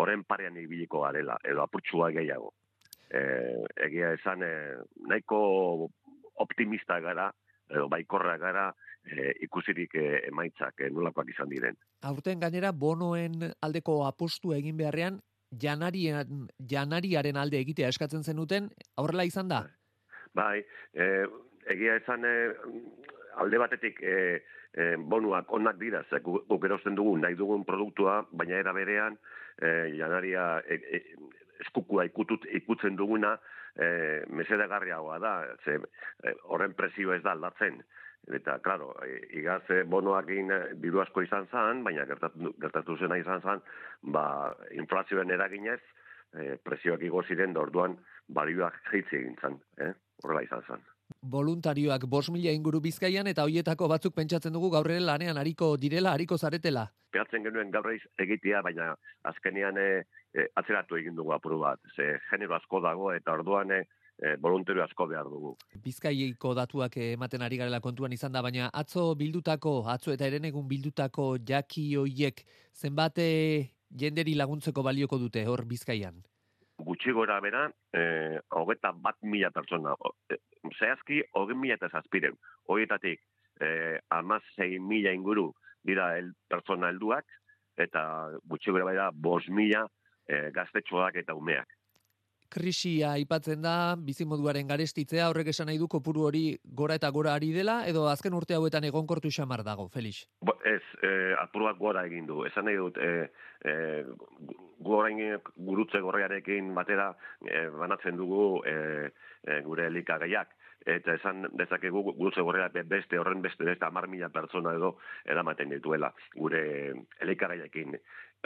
horren 0.00 0.24
parean 0.24 0.56
ibiliko 0.58 1.02
garela, 1.04 1.36
edo 1.44 1.62
apurtxua 1.64 2.10
gehiago. 2.14 2.52
E, 3.10 3.20
egia 3.86 4.12
esan, 4.16 4.42
e, 4.42 4.54
nahiko 5.10 5.88
optimista 6.42 6.98
gara, 7.02 7.28
edo 7.70 7.88
baikorra 7.88 8.36
gara, 8.38 8.68
e, 9.04 9.32
ikusirik 9.46 9.94
e, 10.00 10.08
emaitzak 10.30 10.82
e, 10.82 10.90
nolakoak 10.90 11.30
izan 11.34 11.52
diren. 11.52 11.78
Aurten 12.10 12.42
gainera, 12.42 12.72
bonoen 12.72 13.50
aldeko 13.62 14.02
apostu 14.08 14.54
egin 14.56 14.78
beharrean, 14.80 15.20
janarien, 15.60 16.48
janariaren 16.70 17.38
alde 17.38 17.60
egitea 17.62 17.92
eskatzen 17.94 18.24
zenuten, 18.24 18.70
aurrela 18.98 19.26
izan 19.28 19.50
da? 19.52 19.64
Bai, 20.34 20.64
e, 20.94 21.08
egia 21.70 21.98
esan, 22.00 22.26
e, 22.26 22.34
alde 23.38 23.60
batetik, 23.62 24.02
e, 24.02 24.42
e, 24.74 24.96
bonuak 24.96 25.52
onak 25.52 25.78
dira, 25.78 26.02
ze 26.10 26.20
guk 26.24 26.64
erosten 26.64 26.94
dugu 26.98 27.16
nahi 27.18 27.34
dugun 27.38 27.64
produktua, 27.64 28.22
baina 28.32 28.58
era 28.58 28.72
berean 28.72 29.16
e, 29.58 29.96
janaria 29.98 30.60
e, 30.66 30.80
e, 30.98 31.02
eskukua 31.64 32.04
ikutut, 32.10 32.46
ikutzen 32.60 32.96
duguna, 32.98 33.36
e, 33.78 34.22
mesedegarriagoa 34.28 35.18
da, 35.22 35.34
ze 35.64 35.78
e, 35.78 36.34
horren 36.44 36.74
presio 36.74 37.14
ez 37.14 37.22
da 37.22 37.32
aldatzen. 37.32 37.82
Eta, 38.34 38.56
klaro, 38.64 38.94
e, 39.04 39.20
igaz 39.38 39.62
bonoakin 39.90 40.52
diru 40.80 41.02
asko 41.04 41.22
izan 41.22 41.46
zan, 41.52 41.84
baina 41.84 42.06
gertatu, 42.08 42.54
gertatu 42.60 42.96
zena 42.96 43.18
izan 43.20 43.44
zan, 43.44 43.62
ba, 44.02 44.24
inflazioen 44.72 45.30
eraginez, 45.30 45.80
e, 46.34 46.56
presioak 46.56 47.04
igo 47.06 47.22
ziren, 47.22 47.54
da 47.54 47.62
orduan, 47.62 47.98
balioak 48.28 48.80
jeitzi 48.90 49.20
egin 49.20 49.38
zan, 49.40 49.60
eh? 49.78 49.92
horrela 50.24 50.42
izan 50.46 50.66
zan. 50.66 50.84
Voluntarioak 51.24 52.04
bos 52.06 52.28
mila 52.30 52.52
inguru 52.52 52.80
bizkaian 52.84 53.26
eta 53.26 53.44
hoietako 53.48 53.88
batzuk 53.88 54.14
pentsatzen 54.16 54.52
dugu 54.52 54.70
gaur 54.74 54.90
ere 54.90 55.00
lanean 55.00 55.38
hariko 55.40 55.76
direla, 55.80 56.12
hariko 56.12 56.36
zaretela. 56.36 56.86
Peatzen 57.12 57.44
genuen 57.46 57.70
gaur 57.72 57.88
egitea, 57.92 58.62
baina 58.62 58.90
azkenean 59.30 59.78
e, 59.80 59.88
e, 60.34 60.46
atzeratu 60.60 60.98
egin 61.00 61.16
dugu 61.16 61.32
apuru 61.32 61.60
bat. 61.60 61.80
Ze 61.96 62.18
genero 62.30 62.56
asko 62.56 62.80
dago 62.84 63.12
eta 63.12 63.32
orduan 63.32 63.72
e, 63.72 63.80
e, 64.18 64.34
voluntario 64.36 64.84
asko 64.84 65.06
behar 65.06 65.30
dugu. 65.32 65.54
Bizkaiko 65.84 66.54
datuak 66.58 66.96
ematen 67.06 67.42
ari 67.42 67.60
garela 67.60 67.80
kontuan 67.80 68.12
izan 68.12 68.32
da, 68.32 68.42
baina 68.42 68.68
atzo 68.72 69.14
bildutako, 69.14 69.78
atzo 69.88 70.12
eta 70.12 70.28
eren 70.28 70.44
egun 70.50 70.68
bildutako 70.68 71.34
jaki 71.52 71.88
hoiek 72.02 72.44
zenbate 72.74 73.26
jenderi 73.90 74.34
laguntzeko 74.34 74.82
balioko 74.82 75.18
dute 75.18 75.46
hor 75.46 75.64
bizkaian? 75.64 76.22
Gutxi 76.78 77.12
gora 77.12 77.38
bera, 77.40 77.68
e, 77.94 78.40
hogeta 78.50 78.90
bat 78.92 79.16
mila 79.22 79.50
pertsona. 79.54 79.94
E, 80.30 80.38
zehazki, 80.78 81.22
hogei 81.38 81.56
mila 81.56 81.78
eta 81.78 81.90
zazpiren. 81.92 82.34
Horietatik, 82.68 83.22
e, 83.60 83.68
amaz 84.10 84.42
mila 84.58 85.12
inguru 85.12 85.52
dira 85.84 86.16
el, 86.18 86.32
pertsona 86.48 86.90
helduak, 86.90 87.24
eta 87.78 88.02
gutxi 88.50 88.70
gora 88.70 88.84
bera, 88.90 89.10
bos 89.12 89.44
mila 89.48 89.86
e, 90.26 90.50
gaztetxoak 90.50 91.16
eta 91.22 91.34
umeak 91.34 91.68
krisia 92.54 93.12
aipatzen 93.18 93.62
da, 93.64 93.96
bizimoduaren 93.98 94.70
garestitzea, 94.70 95.28
horrek 95.32 95.50
esan 95.52 95.70
nahi 95.70 95.80
du 95.80 95.88
kopuru 95.90 96.28
hori 96.28 96.44
gora 96.64 96.98
eta 97.00 97.10
gora 97.10 97.34
ari 97.34 97.50
dela, 97.56 97.80
edo 97.90 98.06
azken 98.08 98.36
urte 98.38 98.54
hauetan 98.54 98.86
egonkortu 98.90 99.32
xamar 99.34 99.64
dago, 99.66 99.88
Felix? 99.88 100.24
Bo, 100.40 100.56
ez, 100.64 100.82
e, 101.02 101.34
apuruak 101.42 101.78
gora 101.78 102.06
egin 102.06 102.26
du. 102.30 102.44
Esan 102.48 102.68
nahi 102.68 102.78
dut, 102.78 102.98
e, 102.98 103.30
e, 103.64 103.76
gora 104.84 105.10
gurutze 105.56 106.00
gorriarekin 106.00 106.74
batera 106.74 107.14
e, 107.44 107.68
banatzen 107.68 108.16
dugu 108.16 108.62
e, 108.66 108.76
e, 109.42 109.60
gure 109.66 109.86
elikagaiak 109.86 110.54
eta 110.84 111.14
esan 111.16 111.46
dezakegu 111.56 112.02
gurutze 112.10 112.42
gorria 112.44 112.68
beste 112.84 113.18
horren 113.18 113.40
beste 113.42 113.64
beste 113.64 113.86
amar 113.86 114.06
mila 114.08 114.28
pertsona 114.28 114.74
edo 114.76 114.98
eramaten 115.24 115.70
dituela 115.72 116.12
gure 116.36 116.92
elikagaiekin 117.24 117.96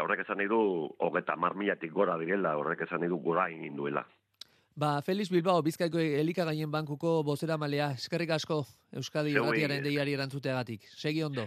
horrek 0.02 0.24
esan 0.24 0.38
nahi 0.40 0.48
du, 0.50 0.60
hogeta 1.04 1.36
marmilatik 1.36 1.92
gora 1.92 2.16
direla, 2.18 2.56
horrek 2.58 2.86
esan 2.86 3.02
nahi 3.02 3.10
du 3.12 3.18
gora 3.24 3.48
egin 3.50 3.76
duela. 3.76 4.04
Ba, 4.78 5.00
Felix 5.02 5.30
Bilbao, 5.34 5.58
Bizkaiko 5.66 5.98
elikagaien 5.98 6.70
bankuko 6.70 7.24
bozera 7.26 7.56
malea, 7.58 7.90
eskerrik 7.98 8.30
asko 8.36 8.60
Euskadi 8.94 9.34
Irratiaren 9.34 9.82
deiari 9.82 10.14
erantzuteagatik. 10.14 10.86
Segi 10.94 11.24
ondo. 11.26 11.46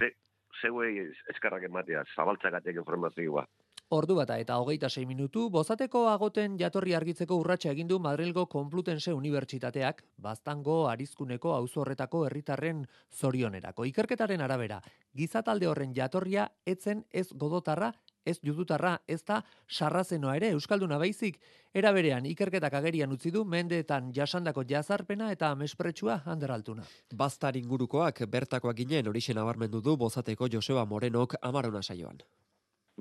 Zeguei 0.62 1.08
eskerrak 1.32 1.64
ematea, 1.64 2.04
zabaltzagatik 2.16 2.82
informazioa. 2.84 3.46
Ordu 3.92 4.16
bata 4.16 4.38
eta 4.40 4.56
hogeita 4.60 4.88
sei 4.88 5.06
minutu, 5.08 5.50
bozateko 5.52 6.06
agoten 6.08 6.54
jatorri 6.60 6.94
argitzeko 6.96 7.36
urratsa 7.42 7.74
egin 7.74 7.90
du 7.90 7.98
Madrilgo 8.00 8.46
Complutense 8.52 9.12
Unibertsitateak, 9.12 10.06
baztango 10.16 10.78
arizkuneko 10.88 11.52
auzo 11.56 11.82
horretako 11.82 12.26
herritarren 12.28 12.86
zorionerako. 13.12 13.84
Ikerketaren 13.90 14.44
arabera, 14.44 14.80
gizatalde 15.16 15.68
horren 15.68 15.92
jatorria 15.98 16.48
etzen 16.66 17.04
ez 17.12 17.28
godotarra 17.34 17.92
ez 18.26 18.40
judutarra, 18.44 18.98
ez 19.08 19.22
da 19.24 19.42
sarrazenoa 19.68 20.36
ere 20.40 20.52
Euskalduna 20.56 20.98
baizik, 21.02 21.40
era 21.74 21.92
berean 21.96 22.26
ikerketak 22.26 22.74
agerian 22.80 23.12
utzi 23.12 23.32
du 23.32 23.44
mendeetan 23.46 24.12
jasandako 24.14 24.64
jazarpena 24.68 25.32
eta 25.32 25.54
mespretsua 25.56 26.22
handeraltuna. 26.26 26.84
Bastar 27.16 27.58
ingurukoak 27.58 28.24
bertakoak 28.28 28.78
ginen 28.78 29.08
horixen 29.08 29.38
abarmendu 29.38 29.82
du 29.82 29.98
bozateko 29.98 30.50
Joseba 30.52 30.86
Morenok 30.86 31.36
amarona 31.42 31.82
saioan. 31.82 32.22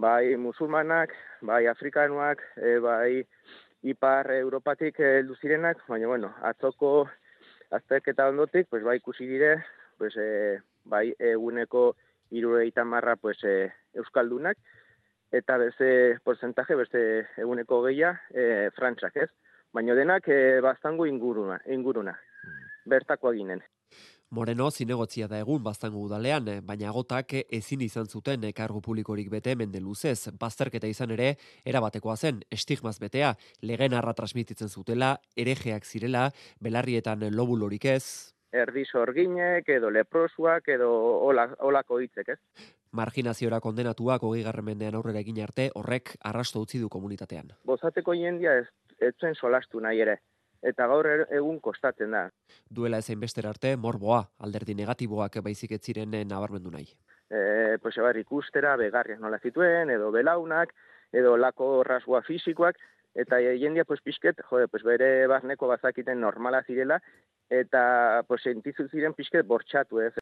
Bai 0.01 0.37
musulmanak, 0.37 1.13
bai 1.43 1.67
afrikanoak, 1.67 2.43
e, 2.57 2.79
bai 2.81 3.25
ipar 3.83 4.31
Europatik 4.33 5.01
heldu 5.01 5.35
zirenak, 5.41 5.83
baina 5.89 6.07
bueno, 6.07 6.31
atzoko 6.47 7.09
azterketa 7.71 8.29
ondotik, 8.31 8.69
pues 8.71 8.85
bai 8.85 8.97
ikusi 8.97 9.27
dire, 9.27 9.57
pues, 9.99 10.17
e, 10.17 10.61
bai 10.85 11.11
eguneko 11.19 11.97
irureita 12.31 12.85
marra 12.85 13.17
pues, 13.17 13.43
e, 13.45 13.73
Euskaldunak, 13.95 14.57
eta 15.33 15.57
beste 15.59 16.19
porcentaje, 16.25 16.77
beste 16.77 17.03
eguneko 17.39 17.83
geia, 17.87 18.15
e, 18.35 18.71
frantzak 18.77 19.17
ez. 19.17 19.31
Baina 19.73 19.95
denak 19.95 20.27
e, 20.29 20.61
bastango 20.65 21.07
inguruna, 21.07 21.61
inguruna. 21.71 22.17
Bertako 22.91 23.33
ginen. 23.37 23.63
Moreno 24.31 24.69
zinegotzia 24.71 25.27
da 25.27 25.41
egun 25.43 25.63
baztango 25.63 25.99
udalean, 26.07 26.47
baina 26.63 26.93
gotak 26.95 27.33
ezin 27.59 27.81
izan 27.83 28.07
zuten 28.07 28.47
kargu 28.55 28.79
publikorik 28.81 29.31
bete 29.31 29.57
mende 29.59 29.81
luzez. 29.83 30.31
Bazterketa 30.39 30.87
izan 30.87 31.11
ere, 31.17 31.33
erabatekoa 31.67 32.17
zen, 32.17 32.45
estigmaz 32.51 32.99
betea, 33.03 33.35
legen 33.63 33.95
arra 33.99 34.15
transmititzen 34.15 34.71
zutela, 34.71 35.17
erejeak 35.37 35.85
zirela, 35.85 36.29
belarrietan 36.61 37.27
lobulorik 37.35 37.91
ez. 37.91 38.05
Erdi 38.53 38.85
sorginek, 38.85 39.69
edo 39.69 39.91
leprosuak, 39.95 40.69
edo 40.69 40.91
olako 41.31 42.01
hitzek 42.03 42.35
ez 42.35 42.39
marginaziora 42.93 43.61
kondenatuak 43.61 44.23
hogei 44.23 44.45
mendean 44.63 44.95
aurrera 44.95 45.21
egin 45.21 45.41
arte, 45.43 45.71
horrek 45.75 46.17
arrasto 46.25 46.61
utzi 46.61 46.79
du 46.79 46.89
komunitatean. 46.89 47.53
Bozateko 47.65 48.15
jendia 48.15 48.57
ez, 48.59 48.67
ez 48.99 49.15
zuen 49.21 49.35
solastu 49.35 49.81
nahi 49.81 50.01
ere, 50.01 50.19
eta 50.63 50.87
gaur 50.87 51.07
er, 51.07 51.27
egun 51.31 51.61
kostatzen 51.61 52.11
da. 52.11 52.29
Duela 52.69 52.99
ezein 52.99 53.21
bester 53.21 53.47
arte, 53.47 53.77
morboa, 53.77 54.25
alderdi 54.39 54.75
negatiboak 54.75 55.41
baizik 55.43 55.73
ez 55.73 55.83
ziren 55.83 56.11
nabarmendu 56.29 56.71
nahi. 56.71 56.89
E, 57.31 57.79
pues 57.83 57.97
ebar 57.97 58.17
ikustera, 58.17 58.77
begarriak 58.77 59.21
nola 59.21 59.39
zituen, 59.39 59.91
edo 59.91 60.11
belaunak, 60.11 60.75
edo 61.13 61.37
lako 61.37 61.85
rasua 61.85 62.23
fisikoak, 62.23 62.77
eta 63.15 63.41
jendia 63.41 63.85
pues 63.85 64.01
pixket, 64.01 64.41
jode, 64.51 64.69
pues 64.69 64.83
bere 64.87 65.27
barneko 65.27 65.69
bazakiten 65.69 66.21
normala 66.21 66.63
zirela, 66.63 67.01
eta 67.51 68.23
pues 68.29 68.43
sentizu 68.43 68.89
ziren 68.89 69.15
pixket 69.15 69.47
bortxatu 69.47 70.01
ez. 70.01 70.15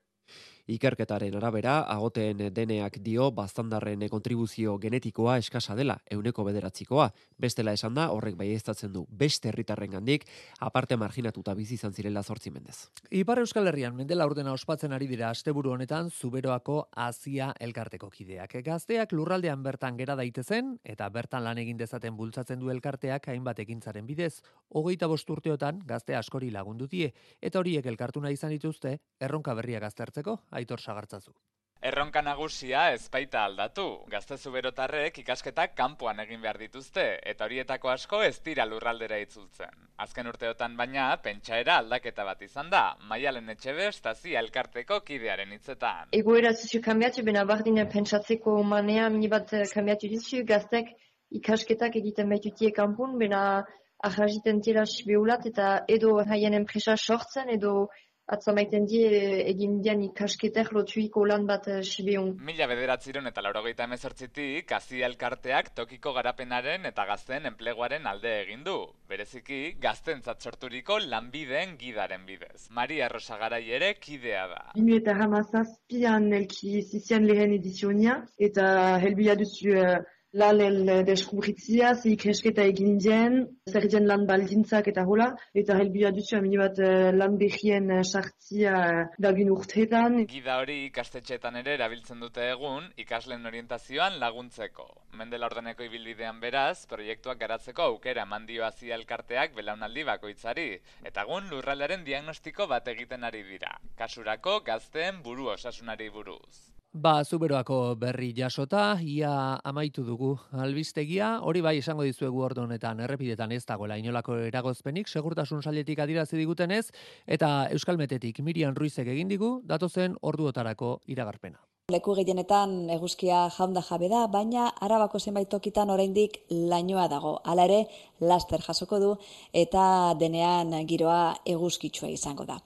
Ikerketaren 0.68 1.32
arabera, 1.38 1.78
agoteen 1.88 2.42
deneak 2.52 2.98
dio 3.00 3.30
baztandarren 3.32 4.02
kontribuzio 4.12 4.74
genetikoa 4.78 5.38
eskasa 5.40 5.72
dela, 5.74 5.94
euneko 6.12 6.44
bederatzikoa. 6.44 7.06
Bestela 7.40 7.72
esan 7.72 7.94
da, 7.96 8.10
horrek 8.12 8.36
bai 8.36 8.50
du 8.92 9.06
beste 9.08 9.48
herritarren 9.48 9.90
gandik, 9.90 10.26
aparte 10.60 10.96
marginatuta 10.96 11.54
bizi 11.54 11.74
izan 11.74 11.92
zirela 11.94 12.22
zortzi 12.22 12.50
mendez. 12.50 12.90
Ipar 13.10 13.38
Euskal 13.38 13.66
Herrian, 13.66 13.96
mendela 13.96 14.26
urdena 14.26 14.52
ospatzen 14.52 14.92
ari 14.92 15.06
dira 15.06 15.30
asteburu 15.30 15.72
honetan, 15.72 16.10
zuberoako 16.10 16.88
Asia 16.92 17.54
elkarteko 17.58 18.10
kideak. 18.10 18.58
Gazteak 18.64 19.12
lurraldean 19.12 19.62
bertan 19.62 19.96
gera 19.96 20.16
daitezen, 20.16 20.78
eta 20.84 21.08
bertan 21.08 21.44
lan 21.44 21.56
egin 21.58 21.78
dezaten 21.78 22.14
bultzatzen 22.16 22.58
du 22.60 22.68
elkarteak 22.68 23.28
hainbat 23.28 23.58
ekintzaren 23.64 24.04
bidez, 24.04 24.42
hogeita 24.68 25.08
bosturteotan 25.08 25.80
gazte 25.86 26.14
askori 26.14 26.50
lagundutie, 26.50 27.14
eta 27.40 27.58
horiek 27.58 27.86
elkartu 27.86 28.20
nahi 28.20 28.36
izan 28.36 28.52
dituzte, 28.52 28.98
erronka 29.18 29.54
berriak 29.54 29.88
aztertzeko, 30.18 30.40
aitor 30.50 30.80
sagartzazu. 30.80 31.32
Erronka 31.80 32.20
nagusia 32.22 32.90
ez 32.90 33.08
baita 33.08 33.44
aldatu. 33.46 34.02
Gaztezu 34.10 34.50
berotarrek 34.50 35.20
ikasketak 35.22 35.76
kanpoan 35.76 36.18
egin 36.18 36.40
behar 36.42 36.58
dituzte, 36.58 37.20
eta 37.22 37.44
horietako 37.44 37.92
asko 37.92 38.22
ez 38.26 38.40
dira 38.42 38.64
lurraldera 38.66 39.18
itzultzen. 39.22 39.70
Azken 39.96 40.26
urteotan 40.26 40.74
baina, 40.76 41.16
pentsaera 41.22 41.76
aldaketa 41.78 42.24
bat 42.24 42.42
izan 42.42 42.70
da, 42.70 42.96
maialen 43.08 43.48
etxe 43.54 43.76
bestazi 43.76 44.34
elkarteko 44.34 45.00
kidearen 45.06 45.52
hitzetan. 45.54 46.10
Egoera 46.18 46.52
zuzio 46.52 46.82
kambiatu, 46.82 47.22
bena 47.22 47.44
bardina 47.44 47.86
pentsatzeko 47.86 48.60
manea, 48.64 49.08
mini 49.08 49.30
bat 49.30 49.54
eh, 49.54 49.62
kambiatu 49.72 50.10
dizu, 50.10 50.42
gaztek 50.44 50.90
ikasketak 51.30 51.94
egiten 52.02 52.28
baitutie 52.28 52.72
kanpun, 52.74 53.14
bena 53.22 53.62
ahraziten 54.02 54.58
tira 54.66 54.82
sibeulat, 54.86 55.46
eta 55.46 55.84
edo 55.86 56.18
haien 56.26 56.58
enpresa 56.58 56.96
sortzen, 56.96 57.54
edo 57.54 57.86
atzo 58.28 58.52
maiten 58.56 58.86
die 58.88 59.08
egin 59.48 59.78
dian 59.84 60.02
ikasketek 60.04 60.72
lotuiko 60.76 61.24
lan 61.28 61.46
bat 61.48 61.68
uh, 61.72 61.78
sibion. 61.82 62.34
Mila 62.44 62.66
bederatziron 62.70 63.26
eta 63.30 63.44
laurogeita 63.44 63.86
emezortzitik, 63.88 64.72
hazi 64.76 65.00
elkarteak 65.06 65.72
tokiko 65.78 66.12
garapenaren 66.16 66.84
eta 66.90 67.06
gazten 67.08 67.48
enpleguaren 67.52 68.06
alde 68.10 68.34
egin 68.42 68.64
du. 68.66 68.76
Bereziki, 69.08 69.60
gazten 69.80 70.20
sorturiko 70.22 70.98
lanbideen 71.00 71.76
gidaren 71.80 72.26
bidez. 72.28 72.68
Maria 72.70 73.08
Rosa 73.08 73.38
Garai 73.40 73.64
ere 73.78 73.94
kidea 73.94 74.44
da. 74.52 74.62
Inu 74.76 74.98
eta 74.98 75.16
hamazazpian 75.16 76.28
elki 76.32 76.82
zizian 76.82 77.24
lehen 77.26 77.56
edizionia, 77.56 78.20
eta 78.38 78.68
helbia 79.00 79.38
duzu 79.40 79.72
uh, 79.72 79.98
lan 80.38 80.60
el 80.62 80.78
deskubritzia, 81.06 81.92
zik 81.98 82.26
hesketa 82.30 82.64
egin 82.70 82.98
dien, 83.02 83.38
zer 83.70 83.88
dien 83.90 84.06
lan 84.08 84.24
baldintzak 84.28 84.88
eta 84.92 85.04
hola, 85.06 85.28
eta 85.62 85.76
helbia 85.80 86.12
duzu 86.14 86.38
amini 86.38 86.60
bat 86.60 86.78
lan 87.18 87.36
behien 87.40 87.90
sartzia 88.04 89.08
dagin 89.18 89.50
urteetan. 89.54 90.20
Gida 90.30 90.58
hori 90.62 90.78
ikastetxeetan 90.86 91.58
ere 91.62 91.74
erabiltzen 91.78 92.22
dute 92.22 92.46
egun, 92.52 92.86
ikasleen 93.04 93.46
orientazioan 93.50 94.18
laguntzeko. 94.22 94.88
Mendela 95.18 95.50
ordeneko 95.50 95.86
ibilbidean 95.88 96.40
beraz, 96.40 96.86
proiektuak 96.90 97.42
garatzeko 97.42 97.90
aukera 97.92 98.24
mandio 98.28 98.64
azia 98.68 98.94
elkarteak 99.00 99.54
belaunaldi 99.58 100.06
bakoitzari, 100.08 100.70
eta 101.04 101.26
egun 101.26 101.50
lurraldearen 101.50 102.06
diagnostiko 102.06 102.70
bat 102.70 102.88
egiten 102.94 103.26
ari 103.26 103.44
dira. 103.50 103.74
Kasurako 103.98 104.60
gazteen 104.72 105.22
buru 105.24 105.50
osasunari 105.58 106.10
buruz. 106.14 106.77
Ba, 106.94 107.22
zuberoako 107.22 107.96
berri 108.00 108.32
jasota, 108.32 108.96
ia 109.04 109.60
amaitu 109.62 110.02
dugu 110.06 110.38
albistegia, 110.56 111.40
hori 111.44 111.60
bai 111.60 111.76
esango 111.78 112.02
dizuegu 112.02 112.40
ordo 112.40 112.62
honetan, 112.62 113.00
errepidetan 113.04 113.52
ez 113.52 113.66
dagoela 113.68 113.98
inolako 114.00 114.38
eragozpenik, 114.46 115.06
segurtasun 115.06 115.60
saletik 115.62 115.98
adirazi 115.98 116.38
digutenez, 116.38 116.86
eta 117.26 117.68
Euskalmetetik 117.76 118.40
Mirian 118.40 118.74
Ruizek 118.74 119.06
egin 119.06 119.28
digu, 119.28 119.60
datozen 119.66 120.16
orduotarako 120.22 121.02
iragarpena. 121.06 121.60
Leku 121.92 122.14
gehienetan 122.16 122.88
eguzkia 122.94 123.50
jaunda 123.52 123.82
jabe 123.84 124.08
da, 124.08 124.26
baina 124.26 124.70
arabako 124.80 125.20
zenbait 125.20 125.48
tokitan 125.48 125.90
oraindik 125.90 126.40
lainoa 126.50 127.06
dago. 127.08 127.34
Hala 127.44 127.68
ere, 127.68 127.82
laster 128.20 128.64
jasoko 128.64 128.98
du 128.98 129.12
eta 129.52 130.14
denean 130.20 130.72
giroa 130.88 131.36
eguzkitsua 131.44 132.08
izango 132.08 132.48
da. 132.48 132.58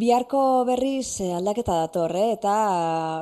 Biharko 0.00 0.40
berriz 0.68 1.22
eh, 1.24 1.30
aldaketa 1.36 1.76
datorre 1.82 2.24
eh, 2.26 2.32
eta 2.34 2.56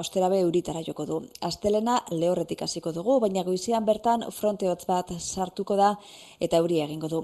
osterabe 0.00 0.40
euritara 0.46 0.82
joko 0.88 1.06
du. 1.10 1.18
Astelena 1.48 2.00
lehorretik 2.22 2.64
hasiko 2.66 2.92
dugu, 2.96 3.20
baina 3.24 3.44
goizian 3.50 3.86
bertan 3.90 4.26
fronte 4.40 4.72
hotz 4.72 4.82
bat 4.90 5.14
sartuko 5.20 5.78
da 5.84 5.94
eta 6.48 6.62
euria 6.64 6.90
egingo 6.90 7.12
du. 7.12 7.22